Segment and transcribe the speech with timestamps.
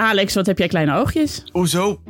[0.00, 1.44] Alex, wat heb jij kleine oogjes?
[1.52, 2.00] Hoezo?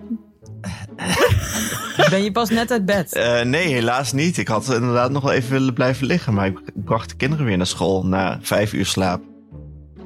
[2.11, 3.13] Ben je pas net uit bed?
[3.13, 4.37] Eh, nee, helaas niet.
[4.37, 6.35] Ik had inderdaad nog wel even willen blijven liggen.
[6.35, 9.23] Maar ik bracht de kinderen weer naar school na vijf uur slaap.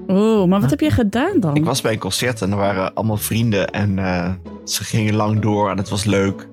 [0.07, 1.57] Oh, maar wat heb je gedaan dan?
[1.57, 3.71] Ik was bij een concert en er waren allemaal vrienden.
[3.71, 4.33] En eh,
[4.65, 6.49] ze gingen lang door en het was leuk.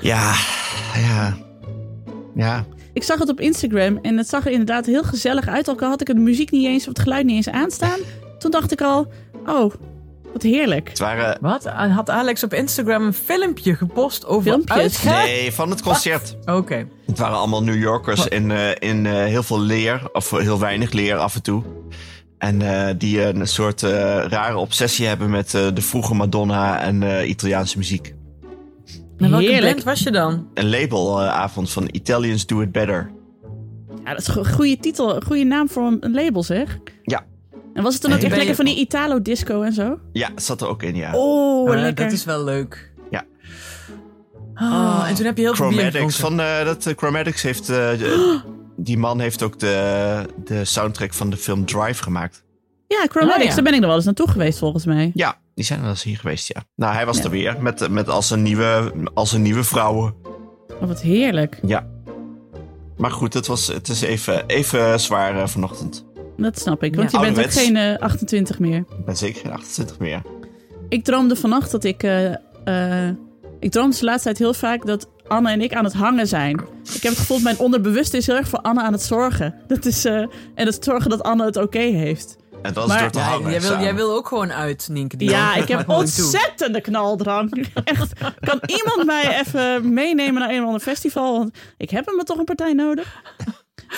[0.00, 0.34] Ja,
[0.94, 1.36] ja,
[2.34, 2.64] ja.
[2.92, 5.70] Ik zag het op Instagram en het zag er inderdaad heel gezellig uit.
[5.70, 7.98] Ook al had ik de muziek niet eens of het geluid niet eens aanstaan.
[8.40, 9.06] Toen dacht ik al,
[9.46, 9.72] oh,
[10.32, 10.88] wat heerlijk.
[10.88, 11.38] Het waren...
[11.40, 11.64] Wat?
[11.66, 14.76] Had Alex op Instagram een filmpje gepost over Filmpjes?
[14.78, 15.24] uitgaan?
[15.24, 16.36] Nee, van het concert.
[16.44, 16.86] Oké.
[17.06, 20.08] Het waren allemaal New Yorkers in, eh, in eh, heel veel leer.
[20.12, 21.62] Of heel weinig leer af en toe.
[22.38, 23.90] En eh, die een soort eh,
[24.28, 28.14] rare obsessie hebben met eh, de vroege Madonna en eh, Italiaanse muziek.
[29.16, 29.72] Naar welke Heerlijk.
[29.72, 30.46] band was je dan?
[30.54, 33.10] Een labelavond van Italians Do It Better.
[34.04, 36.78] Ja, dat is een goede titel, een goede naam voor een label zeg.
[37.02, 37.24] Ja.
[37.74, 39.98] En was het dan ook echt lekker je- van die Italo-disco en zo?
[40.12, 41.14] Ja, zat er ook in, ja.
[41.14, 42.04] Oh, Ah, lekker.
[42.04, 42.92] dat is wel leuk.
[43.10, 43.24] Ja.
[44.54, 46.16] Oh, en toen heb je heel veel bier Chromatics.
[46.16, 47.60] Van, eh, dat, eh, Chromatics heeft...
[47.68, 48.40] eh, de-
[48.76, 52.44] die man heeft ook de, de soundtrack van de film Drive gemaakt.
[52.86, 53.54] Ja, Chromatics, Oh, ja.
[53.54, 55.10] daar ben ik nog wel eens naartoe geweest volgens mij.
[55.14, 56.62] Ja, die zijn wel eens hier geweest, ja.
[56.76, 57.24] Nou, hij was Ja.
[57.24, 57.56] er weer.
[57.62, 60.14] Met, met als, een nieuwe, als een nieuwe vrouwen.
[60.80, 61.58] Oh, wat heerlijk.
[61.66, 61.86] Ja.
[62.96, 66.04] Maar goed, het, was, het is even, even zwaar vanochtend.
[66.42, 67.20] Dat snap ik, want Ja.
[67.24, 68.76] je bent ook geen eh, 28 meer.
[68.98, 70.22] Ik ben zeker geen 28 meer.
[70.88, 72.02] Ik droomde vannacht dat ik...
[72.02, 72.32] eh,
[72.64, 73.14] eh,
[73.60, 76.60] ik droomde de laatste tijd heel vaak dat Anne en ik aan het hangen zijn.
[76.94, 79.54] Ik heb het gevoel dat mijn onderbewuste is heel erg voor Anne aan het zorgen.
[79.66, 80.14] Dat is, eh,
[80.54, 82.38] en het zorgen dat Anne het oké heeft.
[82.62, 83.50] En dat is Maar- door te Ja, hangen.
[83.50, 85.16] jij, wil, jij wil ook gewoon uit, Nienke.
[85.16, 87.66] Die Ja, ik heb maar ontzettende knaldrang.
[87.84, 88.12] Echt.
[88.40, 91.38] Kan iemand mij even meenemen naar een of ander festival?
[91.38, 93.22] Want ik heb hem toch een partij nodig.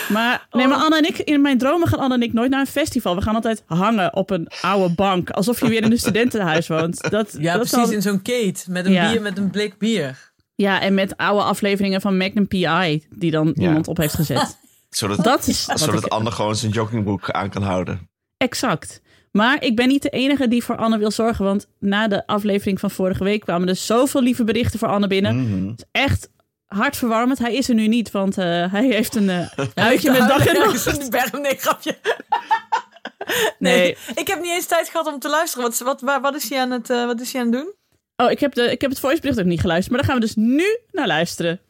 [0.09, 2.61] Maar, nee, maar Anne en ik, in mijn dromen gaan Anne en ik nooit naar
[2.61, 3.15] een festival.
[3.17, 5.31] We gaan altijd hangen op een oude bank.
[5.31, 7.11] Alsof je weer in een studentenhuis woont.
[7.11, 9.11] Dat, Ja, dat precies, zal- in zo'n kate met een Ja.
[9.13, 10.33] bier, met een blik bier.
[10.55, 13.07] ja, en met oude afleveringen van Magnum PI.
[13.11, 13.63] Die dan Ja.
[13.67, 14.59] iemand op heeft gezet.
[14.91, 18.09] Zodat, Dat is zodat ik- Anne gewoon zijn joggingbroek aan kan houden.
[18.37, 19.01] Exact.
[19.33, 21.45] Maar ik ben niet de enige die voor Anne wil zorgen.
[21.45, 25.67] Want na de aflevering van vorige week kwamen er zoveel lieve berichten voor Anne binnen.
[25.71, 26.29] Het is echt
[26.75, 27.39] hartverwarmend.
[27.39, 30.59] Hij is er nu niet, want eh, hij heeft een eh uitje met dag en
[30.59, 30.87] nacht.
[31.03, 31.97] een berm, nee, grapje.
[33.59, 33.79] Nee.
[33.81, 35.65] Nee, ik heb niet eens tijd gehad om te luisteren.
[35.65, 37.73] Wat, wat, waar- wat, is, hij aan het, eh, wat is hij aan het doen?
[38.17, 39.91] Oh, ik heb, de, ik heb het voicebericht ook niet geluisterd.
[39.97, 41.61] Maar daar gaan we dus nu naar luisteren.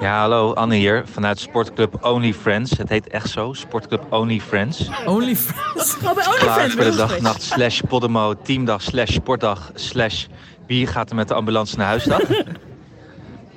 [0.00, 2.70] Ja, hallo, Anne hier vanuit Sportclub Only Friends.
[2.78, 4.88] Het heet echt zo, Sportclub Only Friends.
[5.06, 5.96] Only Friends.
[5.96, 10.26] Oh, bij Klaar voor de dag, nacht, slash podemo, teamdag, slash sportdag, slash
[10.66, 12.20] wie gaat er met de ambulance naar huis dag.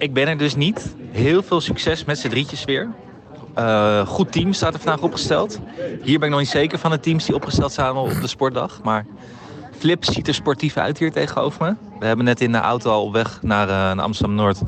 [0.03, 0.95] Ik ben er dus niet.
[1.11, 2.89] Heel veel succes met z'n drietjes weer.
[3.53, 5.59] Eh, goed team staat er vandaag opgesteld.
[6.01, 8.79] Hier ben ik nog niet zeker van de teams die opgesteld staan op de sportdag.
[8.83, 9.05] Maar
[9.77, 11.75] Flip ziet er sportief uit hier tegenover me.
[11.99, 14.61] We hebben net in de auto al op weg naar, eh, Amsterdam-Noord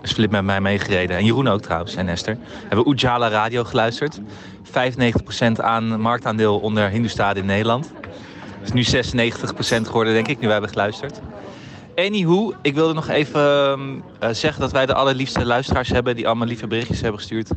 [0.00, 1.16] is Flip met mij meegereden.
[1.16, 2.34] En Jeroen ook trouwens, en Esther.
[2.34, 4.20] We hebben Ujala Radio geluisterd.
[4.62, 7.92] 95% aan marktaandeel onder Hindustan in Nederland.
[8.60, 11.20] Het is nu 96% geworden, denk ik, nu wij hebben geluisterd.
[11.94, 13.80] Anywho, ik wilde nog even ehm,
[14.18, 16.16] eh, zeggen dat wij de allerliefste luisteraars hebben...
[16.16, 17.50] die allemaal lieve berichtjes hebben gestuurd.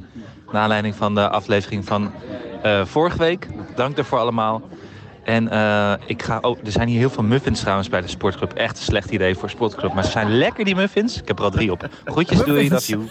[0.51, 2.11] Naar aanleiding van de aflevering van
[2.63, 3.47] eh, vorige week.
[3.75, 4.61] Dank daarvoor allemaal.
[5.23, 8.53] En eh, ik ga ook, er zijn hier heel veel muffins trouwens bij de sportclub.
[8.53, 9.93] Echt een slecht idee voor sportclub.
[9.93, 11.21] Maar ze zijn lekker die muffins.
[11.21, 11.89] Ik heb er al drie op.
[12.05, 13.07] Groetjes, doei, love you.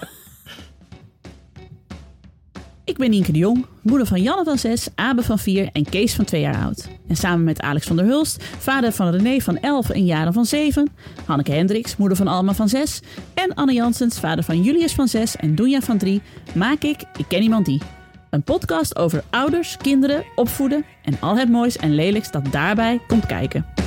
[2.85, 6.15] Ik ben Nienke de Jong, moeder van Janne van 6, Abe van 4 en Kees
[6.15, 6.89] van 2 jaar oud.
[7.09, 10.45] En samen met Alex van der Hulst, vader van René van 11 en Jaren van
[10.45, 10.91] 7,
[11.25, 13.01] Hanneke Hendricks, moeder van Alma van 6
[13.35, 16.23] en Anne Janssens, vader van Julius van 6 en Doenja van 3,
[16.55, 17.81] maak ik Ik Ken Iemand Die.
[18.31, 23.27] Een podcast over ouders, kinderen, opvoeden en al het moois en lelijks dat daarbij komt
[23.27, 23.84] kijken.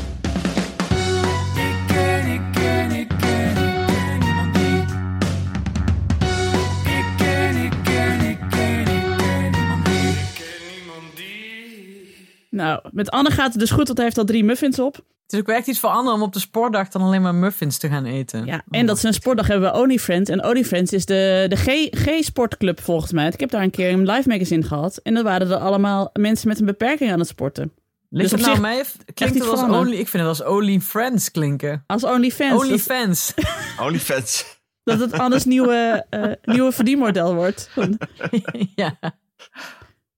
[12.57, 14.95] Nou, met Anne gaat het dus goed, want hij heeft al drie muffins op.
[14.95, 17.35] Het is ook wel echt iets voor anderen om op de sportdag dan alleen maar
[17.35, 18.45] muffins te gaan eten.
[18.45, 20.29] Ja, en dat is een sportdag hebben we OnlyFriends.
[20.29, 23.27] En OnlyFriends is de, de G- G-sportclub volgens mij.
[23.27, 24.97] Ik heb daar een keer een live magazine gehad.
[24.97, 27.71] En dat waren er allemaal mensen met een beperking aan het sporten.
[28.09, 29.05] Ligt Dus het op nou zich mij?
[29.13, 29.77] Klinkt het als Anne.
[29.77, 31.83] only, ik vind het als Only Friends klinken.
[31.87, 32.61] Als OnlyFans.
[32.61, 33.33] Only dat, Fans.
[33.85, 34.59] OnlyFans.
[34.83, 37.69] dat het Anne's nieuwe, eh, nieuwe verdienmodel wordt.
[38.75, 38.97] Ja.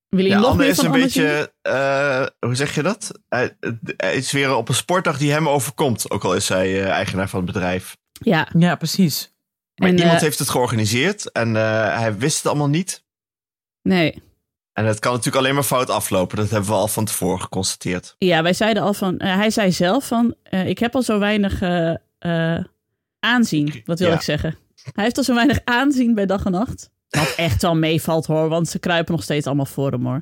[0.09, 2.83] Wil je Ja, nog Anne meer is van een Anne beetje, eh, hoe zeg je
[2.83, 3.11] dat?
[3.29, 3.57] Hij,
[3.97, 6.11] hij is weer op een sportdag die hem overkomt.
[6.11, 7.97] Ook al is hij eh, eigenaar van het bedrijf.
[8.11, 9.33] Ja, ja, precies.
[9.75, 13.03] Maar En, iemand eh, heeft het georganiseerd en eh, hij wist het allemaal niet.
[13.81, 14.21] nee.
[14.73, 16.37] En het kan natuurlijk alleen maar fout aflopen.
[16.37, 18.15] Dat hebben we al van tevoren geconstateerd.
[18.17, 21.61] Ja, wij zeiden al van, hij zei zelf van, eh, ik heb al zo weinig
[23.19, 24.13] aanzien, wat wil Ja.
[24.15, 24.57] ik zeggen.
[24.93, 26.89] Hij heeft al zo weinig aanzien bij dag en nacht.
[27.09, 30.21] Wat echt wel meevalt hoor, want ze kruipen nog steeds allemaal voor hem hoor.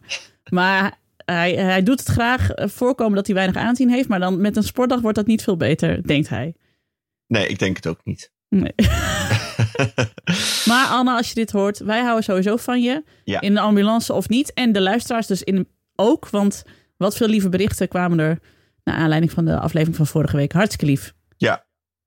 [0.49, 4.41] Maar hij, hij doet het graag eh, voorkomen dat hij weinig aanzien heeft, maar dan
[4.41, 6.55] met een sportdag wordt dat niet veel beter, denkt hij.
[7.27, 8.31] Nee, ik denk het ook niet.
[8.49, 8.73] Nee.
[10.69, 13.03] maar Anna, als je dit hoort, wij houden sowieso van je.
[13.23, 13.41] Ja.
[13.41, 14.53] In de ambulance of niet.
[14.53, 16.63] En de luisteraars dus in, ook, want
[16.97, 18.39] wat veel lieve berichten kwamen er
[18.83, 20.51] naar aanleiding van de aflevering van vorige week.
[20.51, 21.13] Hartstikke lief.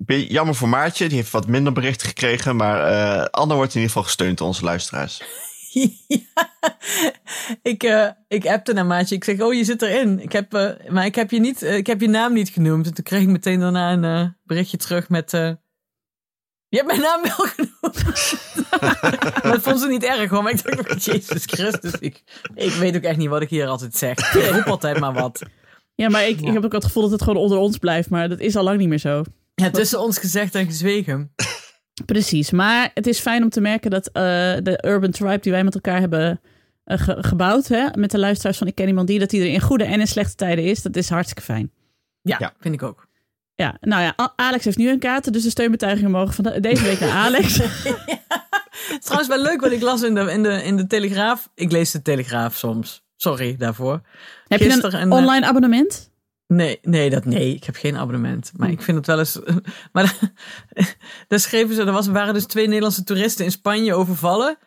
[0.06, 1.08] Jammer voor Maartje.
[1.08, 2.56] Die heeft wat minder berichten gekregen.
[2.56, 5.23] Maar eh Anne wordt in ieder geval gesteund door onze luisteraars.
[6.06, 6.50] ja,
[7.62, 9.14] ik, eh ik appte naar Maatje.
[9.14, 10.20] Ik zeg, oh, je zit erin.
[10.23, 12.87] Ik heb, eh, maar ik heb, je niet, ik heb je naam niet genoemd.
[12.87, 15.32] En toen kreeg ik meteen daarna een berichtje terug met...
[15.35, 15.50] eh,
[16.69, 18.05] je hebt mijn naam wel genoemd.
[19.43, 20.43] maar dat vond ze niet erg hoor.
[20.43, 21.93] Maar ik dacht, oh, Jezus Christus.
[22.00, 22.23] Ik,
[22.55, 24.35] ik weet ook echt niet wat ik hier altijd zeg.
[24.35, 25.43] Ik roep altijd maar wat.
[25.94, 26.47] Ja, maar ik, Ja.
[26.47, 28.11] ik heb ook het gevoel dat het gewoon onder ons blijft.
[28.11, 29.23] Maar dat is al lang niet meer zo.
[29.61, 31.35] Ja, tussen ons gezegd en gezwegen.
[32.07, 32.51] Precies.
[32.51, 34.12] Maar het is fijn om te merken dat eh,
[34.62, 36.41] de Urban Tribe die wij met elkaar hebben
[36.85, 37.69] eh, ge- gebouwd.
[37.69, 39.19] Hè, met de luisteraars van Ik Ken Iemand Die.
[39.19, 40.83] Dat die er in goede en in slechte tijden is.
[40.83, 41.71] Dat is hartstikke fijn.
[42.23, 42.53] Ja, Ja.
[42.61, 43.09] vind ik ook.
[43.55, 46.83] Ja, nou ja, Alex heeft nu een kaarten, dus de steunbetuigingen mogen van de- deze
[46.83, 47.57] week naar Alex.
[48.91, 51.51] Het is trouwens wel leuk wat ik las in de, in de, in de Telegraaf.
[51.55, 53.05] Ik lees de Telegraaf soms.
[53.17, 54.01] Sorry daarvoor.
[54.47, 56.10] Heb je een, eh, online abonnement?
[56.52, 58.52] Nee, nee, dat, nee, ik heb geen abonnement.
[58.56, 59.38] Maar ik vind het wel eens.
[59.93, 60.19] Maar
[61.29, 64.58] daar schreven ze, er was, waren dus twee Nederlandse toeristen in Spanje overvallen.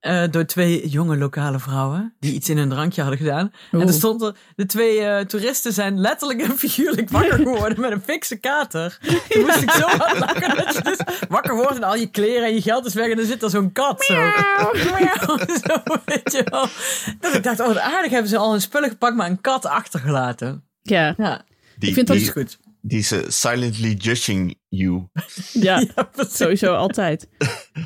[0.00, 3.52] eh, door twee jonge lokale vrouwen die iets in hun drankje hadden gedaan.
[3.70, 7.90] En er stond er, de twee eh, toeristen zijn letterlijk en figuurlijk wakker geworden met
[7.92, 8.98] een fikse kater.
[9.28, 12.48] Toen moest ik zo hard lachen dat je dus wakker wordt en al je kleren
[12.48, 14.14] en je geld is weg en dan zit er zo'n kat zo.
[14.14, 16.66] Miauw, zo, weet je wel.
[17.20, 20.64] Dat ik dacht, oh aardig hebben ze al hun spullen gepakt, maar een kat achtergelaten.
[20.88, 21.44] Ja, Ja,
[21.78, 22.58] Die, Ik vind dat- die, is goed.
[22.80, 25.08] die is silently judging you.
[25.52, 25.84] ja,
[26.14, 27.28] sowieso altijd.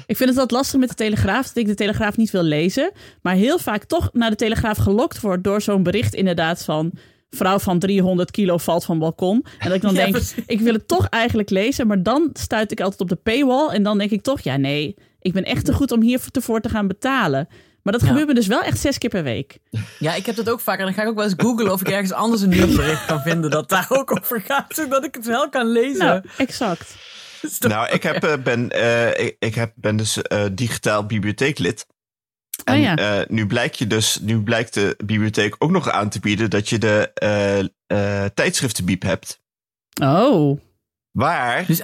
[0.06, 2.92] Ik vind het wat lastig met de Telegraaf, dat ik de Telegraaf niet wil lezen.
[3.22, 6.92] Maar heel vaak toch naar de Telegraaf gelokt wordt door zo'n bericht inderdaad van...
[7.36, 9.44] Vrouw van 300 kilo valt van balkon.
[9.58, 10.34] En dat ik dan Ja, denk, precies.
[10.46, 11.86] ik wil het toch eigenlijk lezen.
[11.86, 13.68] Maar dan stuit ik altijd op de paywall.
[13.68, 16.68] En dan denk ik toch, ja nee, ik ben echt te goed om hiervoor te
[16.68, 17.48] gaan betalen.
[17.82, 18.08] Maar dat Ja.
[18.08, 19.58] gebeurt me dus wel echt zes keer per week.
[19.98, 20.78] Ja, ik heb dat ook vaak.
[20.78, 23.20] En dan ga ik ook wel eens googlen of ik ergens anders een nieuwsbericht kan
[23.20, 24.74] vinden dat daar ook over gaat.
[24.74, 26.04] Zodat ik het wel kan lezen.
[26.06, 26.94] Nou, exact.
[27.58, 31.86] Toch- Nou, ik heb, eh, ben, eh, ik, ik heb, ben dus eh, digitaal bibliotheeklid.
[32.64, 32.96] En Oh ja.
[32.96, 36.68] eh, nu, blijkt je dus, nu blijkt de bibliotheek ook nog aan te bieden dat
[36.68, 39.40] je de eh, eh, tijdschriftenbiep hebt.
[40.02, 40.60] Oh,
[41.10, 41.82] Waar Dus-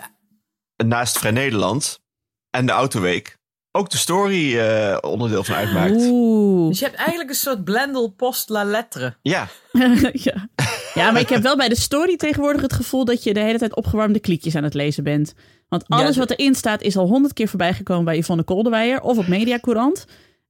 [0.77, 2.01] naast Vrij Nederland
[2.51, 3.36] en de Autoweek
[3.77, 5.97] ook de story eh, onderdeel van uitmaakt.
[5.97, 6.69] oeh.
[6.69, 9.17] Dus je hebt eigenlijk een soort blendel post la lettre.
[9.23, 9.49] Ja,
[10.13, 10.49] ja.
[10.95, 13.59] ja, maar ik heb wel bij de story tegenwoordig het gevoel dat je de hele
[13.59, 15.35] tijd opgewarmde kliekjes aan het lezen bent.
[15.69, 19.19] Want alles wat erin staat is al honderd keer voorbij gekomen bij Yvonne Kolderweijer of
[19.19, 20.05] op Mediacourant.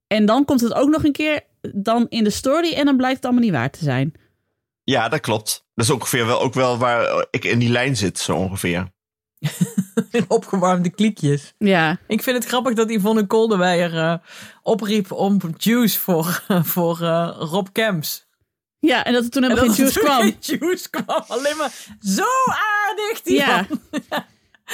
[0.06, 1.40] En dan komt het ook nog een keer
[1.74, 4.12] dan in de story en dan blijkt het allemaal niet waar te zijn.
[4.84, 5.64] ja, dat klopt.
[5.74, 8.94] Dat is ongeveer wel, ook wel waar ik in die lijn zit, zo ongeveer.
[10.28, 11.54] Opgewarmde kliekjes.
[11.58, 14.14] Ja, Ik vind het grappig dat Yvonne Kolderweijer eh
[14.62, 18.26] opriep om juice voor, voor eh, Rob Kemps.
[18.78, 20.20] ja en dat er toen En helemaal geen juice kwam.
[20.20, 21.24] geen juice kwam.
[21.28, 22.24] Alleen maar zo
[22.84, 23.22] aardig.
[23.22, 23.66] Die Ja.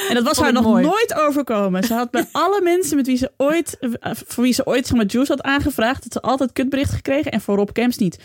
[0.08, 0.84] En dat was Vond haar nog mooi.
[0.84, 1.84] nooit overkomen.
[1.84, 4.96] Ze had bij alle mensen met wie ze ooit, eh, voor wie ze ooit zeg
[4.96, 8.18] maar, Juice had aangevraagd, dat ze altijd kutbericht gekregen en voor Rob Camps niet.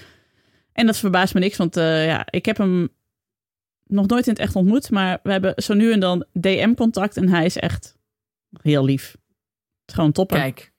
[0.73, 2.89] En dat verbaast me niks, want eh, ja, ik heb hem
[3.87, 7.29] nog nooit in het echt ontmoet, maar we hebben zo nu en dan DM-contact en
[7.29, 7.95] hij is echt
[8.61, 9.11] heel lief.
[9.11, 9.19] Het
[9.85, 10.37] is gewoon topper.
[10.37, 10.71] Kijk.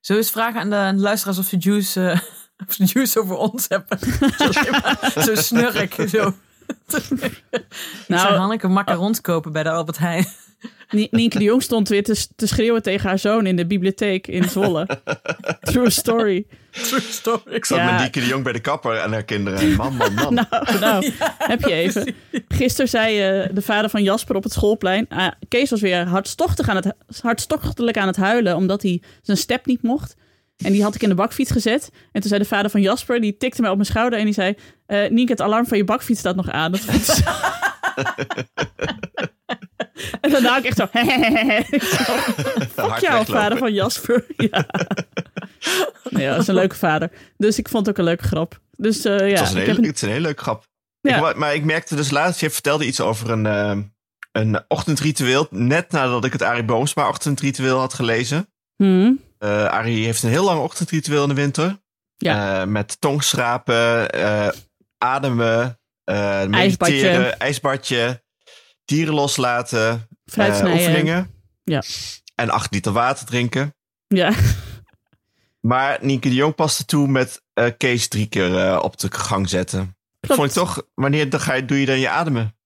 [0.00, 2.22] We eens vragen aan de, aan de luisteraars of ze juice,
[2.66, 3.98] of ze juice over ons hebben?
[4.38, 5.94] zo, zo snurk.
[6.08, 6.34] Zo.
[6.86, 7.42] ik
[8.06, 10.26] Nou, zou Hanneke macarons kopen bij de Albert Heijn.
[10.94, 14.26] Nie- Nienke de Jong stond weer te, te schreeuwen tegen haar zoon in de bibliotheek
[14.26, 14.88] in Zwolle.
[15.60, 16.46] True story.
[16.70, 17.40] True story.
[17.50, 17.90] Ik zat Ja.
[17.90, 19.76] met Dieke de Jong bij de kapper en haar kinderen.
[19.76, 20.34] Man, man, man.
[20.50, 22.14] Nou, nou heb je even.
[22.48, 25.06] Gisteren zei eh, de vader van Jasper op het schoolplein.
[25.08, 28.56] ah, Kees was weer hartstochtig aan het, hartstochtelijk aan het huilen.
[28.56, 30.16] omdat hij zijn step niet mocht.
[30.56, 31.90] En die had ik in de bakfiets gezet.
[32.12, 34.18] En toen zei de vader van Jasper, die tikte mij op mijn schouder.
[34.18, 34.54] En die zei:
[34.86, 36.70] eh Nienke, het alarm van je bakfiets staat nog aan.
[36.72, 37.30] Dat vond ik zo-
[40.20, 40.86] en daarna ik echt zo.
[42.86, 44.24] Fuck jou, vader van Jasper.
[44.36, 44.66] Ja.
[46.10, 47.10] Nee, dat is een leuke vader.
[47.36, 48.60] Dus ik vond het ook een leuke grap.
[48.76, 50.64] Dus eh, ja, het, was een hele, het is een hele leuke grap.
[51.00, 51.14] Ja.
[51.16, 53.76] Ik, wa- maar ik merkte dus laatst, je vertelde iets over een, eh,
[54.32, 55.46] een ochtendritueel.
[55.50, 58.48] Net nadat ik het Arie Boomsma ochtendritueel had gelezen.
[58.76, 59.20] Hmm.
[59.38, 61.82] Eh Arie heeft een heel lang ochtendritueel in de winter.
[62.16, 62.60] Ja.
[62.60, 64.08] Eh, met tongschrapen,
[64.98, 66.94] ademen, IJsbadje.
[66.94, 68.22] mediteren, ijsbadje,
[68.84, 70.72] dieren loslaten, snijden.
[70.72, 71.30] oefeningen.
[71.64, 71.82] Ja.
[72.34, 73.74] En acht liter water drinken.
[74.08, 74.32] Ja.
[75.60, 79.48] Maar Nienke de Jong paste toe met eh, Kees drie keer eh, op de gang
[79.48, 79.96] zetten.
[80.20, 80.40] Klopt.
[80.40, 82.56] Vond ik toch, wanneer dan ga je, doe je dan je ademen?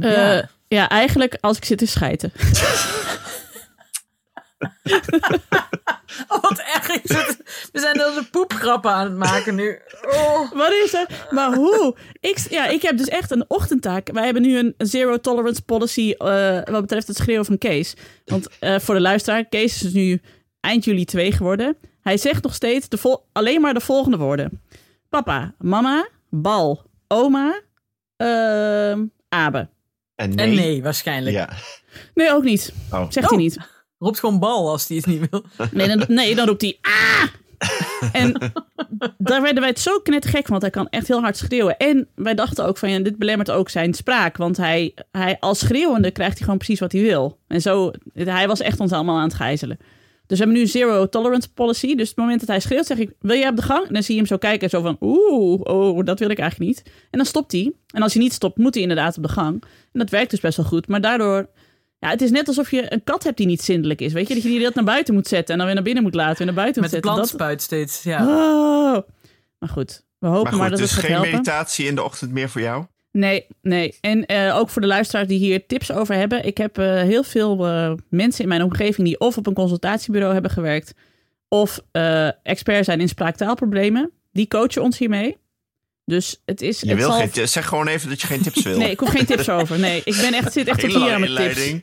[0.00, 2.32] Eh, ja, eigenlijk als ik zit te schijten.
[6.28, 7.36] Oh, wat erg is het.
[7.72, 9.78] We zijn onze poepgrappen aan het maken nu.
[10.02, 10.52] Oh.
[10.52, 11.26] Wat is er?
[11.30, 11.96] Maar hoe?
[12.20, 14.08] Ik, ja, ik heb dus echt een ochtendtaak.
[14.12, 17.94] Wij hebben nu een zero tolerance policy eh, wat betreft het schreeuwen van Kees.
[18.24, 20.20] Want eh, voor de luisteraar, Kees is dus nu
[20.60, 21.76] eind juli 2 geworden.
[22.02, 24.62] Hij zegt nog steeds de vol- alleen maar de volgende woorden.
[25.08, 27.60] Papa, mama, bal, oma,
[28.16, 29.68] ehm, abe.
[30.14, 30.46] En nee.
[30.46, 31.36] En nee, waarschijnlijk.
[31.36, 31.48] Ja.
[32.14, 32.72] Nee, ook niet.
[32.92, 33.06] Oh.
[33.10, 33.32] Zegt Oh.
[33.32, 33.58] hij niet.
[34.00, 35.44] Roept gewoon bal als hij het niet wil.
[35.72, 37.24] Nee, dan, nee, dan roept hij ah!
[38.12, 38.52] En
[39.18, 41.76] daar werden wij het zo knettergek van, want hij kan echt heel hard schreeuwen.
[41.76, 44.36] En wij dachten ook van, ja, dit belemmert ook zijn spraak.
[44.36, 47.38] Want hij, hij als schreeuwende krijgt hij gewoon precies wat hij wil.
[47.46, 49.78] En zo, hij was echt ons allemaal aan het gijzelen.
[50.26, 51.94] Dus we hebben nu zero tolerance policy.
[51.94, 53.86] Dus het moment dat hij schreeuwt, zeg ik, wil jij op de gang?
[53.86, 56.70] En dan zie je hem zo kijken, zo van, oeh, oh, dat wil ik eigenlijk
[56.70, 56.82] niet.
[56.86, 57.72] En dan stopt hij.
[57.86, 59.62] En als hij niet stopt, moet hij inderdaad op de gang.
[59.62, 60.88] En dat werkt dus best wel goed.
[60.88, 61.48] Maar daardoor
[62.00, 64.12] ja, het is net alsof je een kat hebt die niet zindelijk is.
[64.12, 66.02] Weet je, dat je die dat naar buiten moet zetten en dan weer naar binnen
[66.02, 67.22] moet laten, weer naar buiten Met moet de zetten.
[67.24, 68.02] plantspuit steeds.
[68.02, 68.12] Dat...
[68.12, 68.26] Ja.
[68.26, 69.08] Oh.
[69.58, 71.30] Maar goed, we hopen Maar maar, goed, dat dus het gaat geen helpen.
[71.30, 72.84] meditatie in de ochtend meer voor jou?
[73.12, 73.96] Nee, nee.
[74.00, 76.46] En eh, ook voor de luisteraars die hier tips over hebben.
[76.46, 80.32] Ik heb eh, heel veel eh, mensen in mijn omgeving die of op een consultatiebureau
[80.32, 80.92] hebben gewerkt,
[81.48, 84.10] of eh, expert zijn in spraaktaalproblemen.
[84.32, 85.36] Die coachen ons hiermee.
[86.04, 86.80] Dus het is.
[86.80, 87.28] Je het wil zal...
[87.28, 88.78] geen, zeg gewoon even dat je geen tips wil.
[88.78, 89.78] Nee, ik hoef geen tips over.
[89.78, 91.82] Nee, ik ben echt, zit echt tot hier aan mijn tips.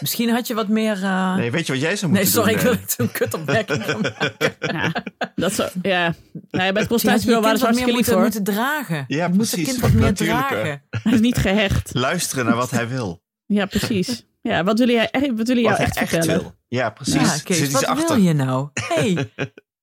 [0.00, 1.02] Misschien had je wat meer...
[1.02, 2.70] eh, Nee, weet je wat jij zou Nee, moeten sorry, ik doen?
[2.72, 4.34] wil het een kutopmerking gaan maken.
[4.60, 4.92] Ja,
[5.34, 6.14] dat zo, ja.
[6.50, 8.22] Nou, ja, bij het consultatiebureau waren ze wat meer hartstikke lief moeten, hoor.
[8.22, 9.04] moeten dragen.
[9.08, 10.48] Ja, je moet het precies, kind wat meer natuurlijker.
[10.62, 10.82] dragen.
[11.02, 11.90] Hij is niet gehecht.
[11.94, 13.22] Luisteren naar wat hij wil.
[13.46, 14.26] Ja, precies.
[14.42, 16.40] Ja, wat willen, jij, echt- wat jou Wat hij echt echt vertellen?
[16.40, 16.54] wil.
[16.68, 17.14] Ja, precies.
[17.14, 18.16] Ja, zit Kees, iets wat achter.
[18.16, 18.68] wil je nou?
[18.94, 19.30] hey,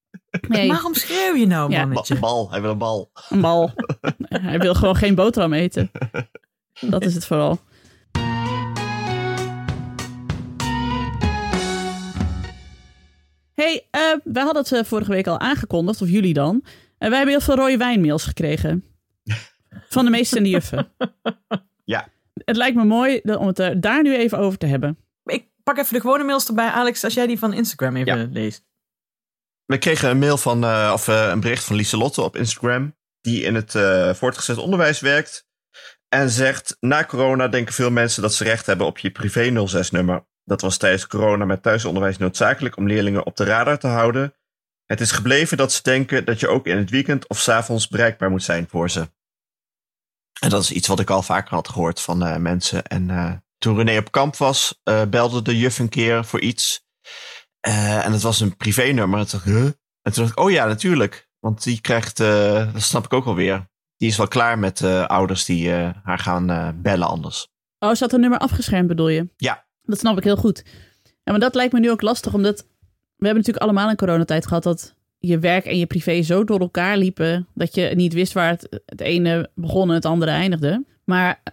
[0.47, 1.79] Nee, waarom schreeuw je nou, Ja.
[1.85, 2.19] Mannetje?
[2.19, 3.11] bal, hij wil een bal.
[3.29, 3.71] een bal.
[4.29, 5.91] Hij wil gewoon geen boterham eten.
[6.89, 7.59] Dat is het vooral.
[13.53, 16.63] hey, eh, wij hadden het eh, vorige week al aangekondigd, of jullie dan.
[16.97, 18.83] En wij hebben heel veel rode wijnmails gekregen.
[19.89, 20.91] Van de de juffen.
[21.83, 22.07] Ja.
[22.33, 24.97] Het lijkt me mooi om het er daar nu even over te hebben.
[25.25, 26.67] Ik pak even de gewone mails erbij.
[26.69, 28.27] Alex, als jij die van Instagram even Ja.
[28.31, 28.63] leest.
[29.65, 32.95] We kregen een mail van, eh, of eh, een bericht van Lieselotte op Instagram.
[33.21, 35.45] Die in het eh, voortgezet onderwijs werkt.
[36.07, 40.25] En zegt, na corona denken veel mensen dat ze recht hebben op je privé 06-nummer.
[40.43, 44.33] Dat was tijdens corona met thuisonderwijs noodzakelijk om leerlingen op de radar te houden.
[44.85, 47.87] Het is gebleven dat ze denken dat je ook in het weekend of 's avonds
[47.87, 49.09] bereikbaar moet zijn voor ze.
[50.39, 52.83] En dat is iets wat ik al vaker had gehoord van mensen.
[52.83, 56.80] En toen René op kamp was, belde de juf een keer voor iets.
[57.61, 59.19] Eh, en het was een privénummer.
[59.19, 59.65] En toen dacht ik, huh?
[60.01, 61.29] En toen dacht ik, oh ja, natuurlijk.
[61.39, 63.69] Want die krijgt, eh, dat snap ik ook alweer.
[63.97, 65.71] Die is wel klaar met eh, ouders die
[66.03, 67.47] haar gaan bellen anders.
[67.79, 69.29] Oh, ze had een nummer afgeschermd, bedoel je?
[69.37, 69.65] Ja.
[69.81, 70.63] Dat snap ik heel goed.
[71.03, 72.59] Ja, maar dat lijkt me nu ook lastig, omdat
[73.15, 76.59] we hebben natuurlijk allemaal een coronatijd gehad dat je werk en je privé zo door
[76.59, 80.85] elkaar liepen dat je niet wist waar het, het ene begon en het andere eindigde.
[81.05, 81.43] Maar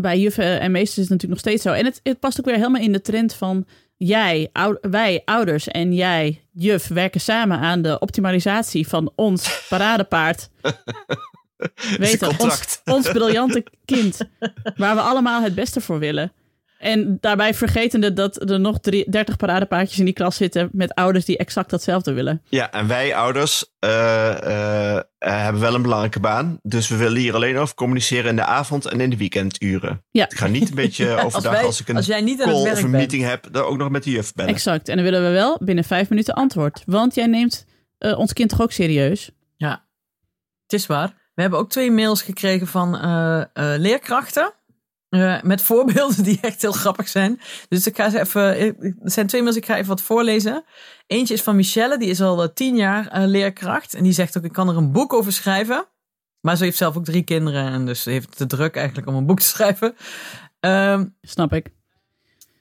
[0.00, 1.72] bij juffen en meesters is het natuurlijk nog steeds zo.
[1.72, 5.68] En het, het past ook weer helemaal in de trend van jij, ou- wij, ouders
[5.68, 10.48] en jij, juf, werken samen aan de optimalisatie van ons paradepaard.
[11.98, 14.18] Weet je, ons, ons briljante kind.
[14.76, 16.32] Waar we allemaal het beste voor willen.
[16.84, 21.24] En daarbij vergetende dat er nog drie- 30 paradepaardjes in die klas zitten met ouders
[21.24, 22.42] die exact datzelfde willen.
[22.48, 26.58] Ja, en wij ouders eh, eh, eh, hebben wel een belangrijke baan.
[26.62, 30.04] Dus we willen hier alleen over communiceren in de avond en in de weekenduren.
[30.10, 30.24] Ja.
[30.24, 32.72] Ik ga niet een beetje overdag als, wij- ik een als jij niet call werk
[32.76, 32.92] of een bent.
[32.92, 34.52] meeting heb, dan ook nog met de juf bellen.
[34.52, 34.88] Exact.
[34.88, 36.82] En dan willen we wel binnen vijf minuten antwoord.
[36.86, 37.66] Want jij neemt
[37.98, 39.30] eh, ons kind toch ook serieus?
[39.56, 39.84] Ja,
[40.62, 41.22] het is waar.
[41.34, 43.46] We hebben ook twee mails gekregen van eh, eh,
[43.80, 44.52] leerkrachten.
[45.14, 47.40] Eh, met voorbeelden die echt heel grappig zijn.
[47.68, 48.42] Dus ik ga ze even.
[49.02, 50.64] Er zijn twee mails, ik ga even wat voorlezen.
[51.06, 53.94] Eentje is van Michelle, die is al eh, tien jaar eh, leerkracht.
[53.94, 55.86] En die zegt ook: Ik kan er een boek over schrijven.
[56.40, 57.72] Maar ze heeft zelf ook drie kinderen.
[57.72, 59.94] En dus ze heeft te druk eigenlijk om een boek te schrijven.
[60.60, 61.66] Ehm, Snap ik.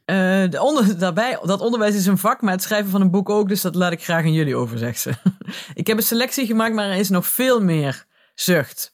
[0.06, 0.16] eh,
[0.50, 3.48] de onder, daarbij, dat onderwijs is een vak, maar het schrijven van een boek ook.
[3.48, 5.12] Dus dat laat ik graag aan jullie over, zegt ze.
[5.74, 8.06] ik heb een selectie gemaakt, maar er is nog veel meer
[8.36, 8.93] zucht.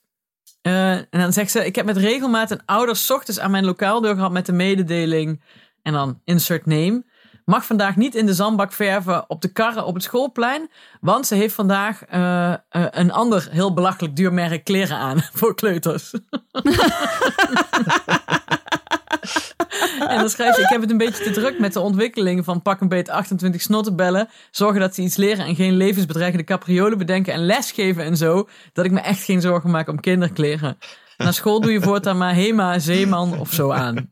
[0.70, 4.16] Eh, en dan zegt ze, ik heb met regelmaat een ouder ochtends aan mijn lokaaldeur
[4.16, 5.42] gehad met de mededeling.
[5.82, 7.04] En dan insert name.
[7.46, 10.70] mag vandaag niet in de zandbak verven op de karren op het schoolplein.
[11.02, 15.56] Want ze heeft vandaag uh, uh, een ander heel belachelijk duur merk kleren aan voor
[15.56, 16.14] kleuters.
[20.30, 23.10] schrijft ik heb het een beetje te druk met de ontwikkeling van pak een beet
[23.10, 24.30] 28 snottenbellen.
[24.52, 28.50] Zorgen dat ze iets leren en geen levensbedreigende capriolen bedenken en lesgeven en zo.
[28.74, 30.78] Dat ik me echt geen zorgen maak om kinderkleren.
[31.18, 34.12] Na school doe je voortaan maar Hema, Zeeman of zo aan.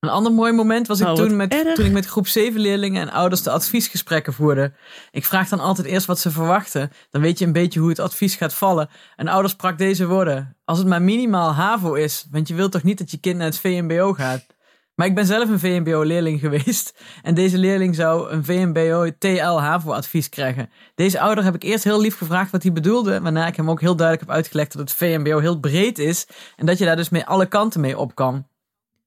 [0.00, 1.74] Een ander mooi moment was ik Oh, toen, met, erg.
[1.74, 4.72] toen ik met groep 7 leerlingen en ouders de adviesgesprekken voerde.
[5.10, 6.90] Ik vraag dan altijd eerst wat ze verwachten.
[7.10, 8.88] Dan weet je een beetje hoe het advies gaat vallen.
[9.16, 10.56] En ouders sprak deze woorden.
[10.64, 12.26] Als het maar minimaal HAVO is.
[12.30, 14.46] Want je wilt toch niet dat je kind naar het VMBO gaat.
[14.94, 16.98] Maar ik ben zelf een VMBO-leerling geweest.
[17.22, 20.70] En deze leerling zou een VMBO-TL-HAVO-advies krijgen.
[20.94, 23.20] Deze ouder heb ik eerst heel lief gevraagd wat hij bedoelde.
[23.20, 26.26] Waarna ik hem ook heel duidelijk heb uitgelegd dat het VMBO heel breed is.
[26.56, 28.46] En dat je daar dus mee alle kanten mee op kan.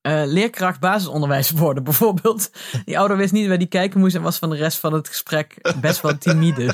[0.01, 2.51] Eh, leerkracht basisonderwijs worden bijvoorbeeld.
[2.85, 5.07] Die ouder wist niet waar die kijken moest en was van de rest van het
[5.07, 6.73] gesprek best wel timide.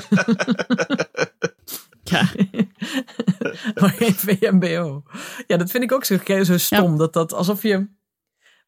[2.02, 2.22] Ja.
[3.80, 5.02] maar geen VMBO.
[5.46, 6.98] Ja, dat vind ik ook zo, zo stom.
[6.98, 7.86] Dat dat alsof je.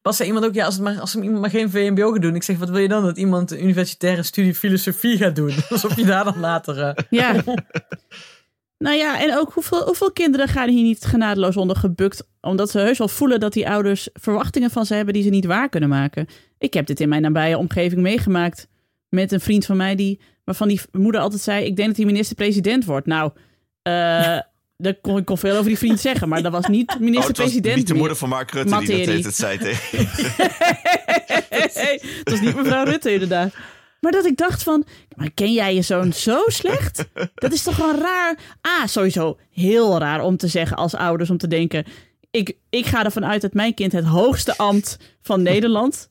[0.01, 2.35] Was er iemand ook, ja, als, het maar, als iemand maar geen VMBO gaat doen.
[2.35, 3.03] Ik zeg, wat wil je dan?
[3.03, 5.53] Dat iemand een universitaire studie filosofie gaat doen.
[5.69, 6.79] Alsof je daar dan later.
[6.81, 7.43] eh, Ja.
[8.81, 12.27] Nou ja, en ook hoeveel, hoeveel kinderen gaan hier niet genadeloos onder gebukt.
[12.41, 15.45] Omdat ze heus wel voelen dat die ouders verwachtingen van ze hebben die ze niet
[15.45, 16.27] waar kunnen maken.
[16.57, 18.67] Ik heb dit in mijn nabije omgeving meegemaakt.
[19.09, 22.05] Met een vriend van mij die, waarvan die moeder altijd zei: Ik denk dat hij
[22.05, 23.07] minister-president wordt.
[23.07, 23.31] Nou,
[23.81, 24.39] eh
[24.81, 27.65] daar kon ik kon veel over die vriend zeggen, maar dat was niet Oh, minister-president.
[27.65, 29.97] was niet de moeder van Mark Rutte die dat het zei tegen.
[31.49, 33.53] het was niet mevrouw Rutte, inderdaad.
[34.01, 37.05] Maar dat ik dacht van, maar ken jij je zoon zo slecht?
[37.35, 38.57] Dat is toch wel raar.
[38.61, 41.85] Ah, sowieso heel raar om te zeggen als ouders om te denken.
[42.31, 46.09] Ik, ik ga ervan uit dat mijn kind het hoogste ambt van Nederland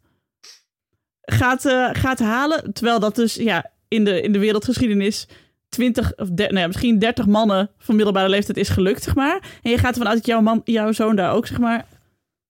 [1.21, 2.73] gaat, eh, gaat halen.
[2.73, 5.27] Terwijl dat dus ja, in, de, in de wereldgeschiedenis
[5.69, 9.59] 20 of nou misschien 30 mannen van middelbare leeftijd is gelukt, zeg maar.
[9.63, 11.87] En je gaat ervan uit dat jouw, man, jouw zoon daar ook, zeg maar,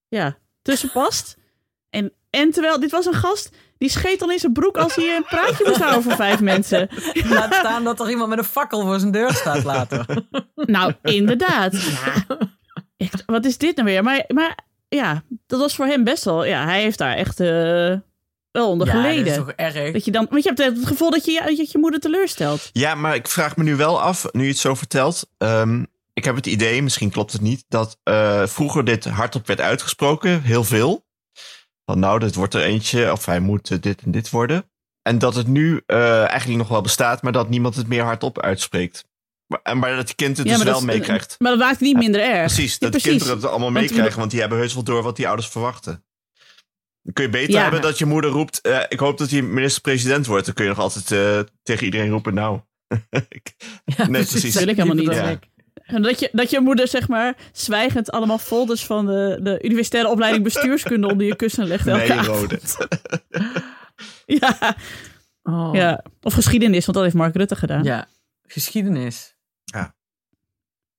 [0.08, 1.36] ja, tussen past.
[1.90, 3.50] En, en terwijl, dit was een gast,
[3.80, 6.88] die scheet dan in zijn broek als hij een praatje moest houden voor vijf mensen.
[7.28, 10.06] Laat staan dat er iemand met een fakkel voor zijn deur staat later.
[10.54, 11.82] Nou, inderdaad.
[11.82, 12.26] Ja.
[12.96, 14.02] Echt, wat is dit nou weer?
[14.02, 17.46] Maar, maar ja, dat was voor hem best wel, ja, hij heeft daar echt eh,
[18.50, 19.24] wel onder ja, geleden.
[19.24, 19.92] dat is toch erg.
[19.92, 22.70] Dat je dan, want je hebt het gevoel dat je, dat je moeder teleurstelt.
[22.72, 25.30] Ja, maar ik vraag me nu wel af, nu je het zo vertelt.
[25.38, 29.60] ehm, ik heb het idee, misschien klopt het niet, dat eh, vroeger dit hardop werd
[29.60, 31.04] uitgesproken, heel veel.
[31.90, 34.70] Van nou, dit wordt er eentje, of hij moet eh, dit en dit worden.
[35.02, 38.40] En dat het nu eh, eigenlijk nog wel bestaat, maar dat niemand het meer hardop
[38.40, 39.04] uitspreekt.
[39.46, 41.36] Maar, en maar dat het kind het Ja, dus wel dat meekrijgt.
[41.38, 42.52] Maar dat maakt het niet minder erg.
[42.52, 45.16] Precies, Ja, dat de kinderen het allemaal meekrijgen, want die hebben heus wel door wat
[45.16, 46.04] die ouders verwachten.
[47.02, 47.62] Dan kun je beter Ja.
[47.62, 50.44] hebben dat je moeder roept, eh, ik hoop dat hij minister-president wordt.
[50.44, 51.06] Dan kun je nog altijd
[51.62, 52.60] tegen iedereen roepen, nou.
[54.08, 54.54] Nee, precies.
[54.54, 55.38] Wil ik helemaal niet.
[55.90, 55.96] Ja.
[55.96, 60.10] En dat je, dat je moeder, zeg maar, zwijgend allemaal folders van de, de universitaire
[60.10, 61.86] opleiding bestuurskunde onder je kussen legt.
[61.86, 62.58] Elke Nee, rode.
[64.26, 64.76] Ja,
[65.42, 65.70] Oh.
[65.72, 67.84] ja, of geschiedenis, want dat heeft Mark Rutte gedaan.
[67.84, 68.06] ja,
[68.46, 69.34] geschiedenis.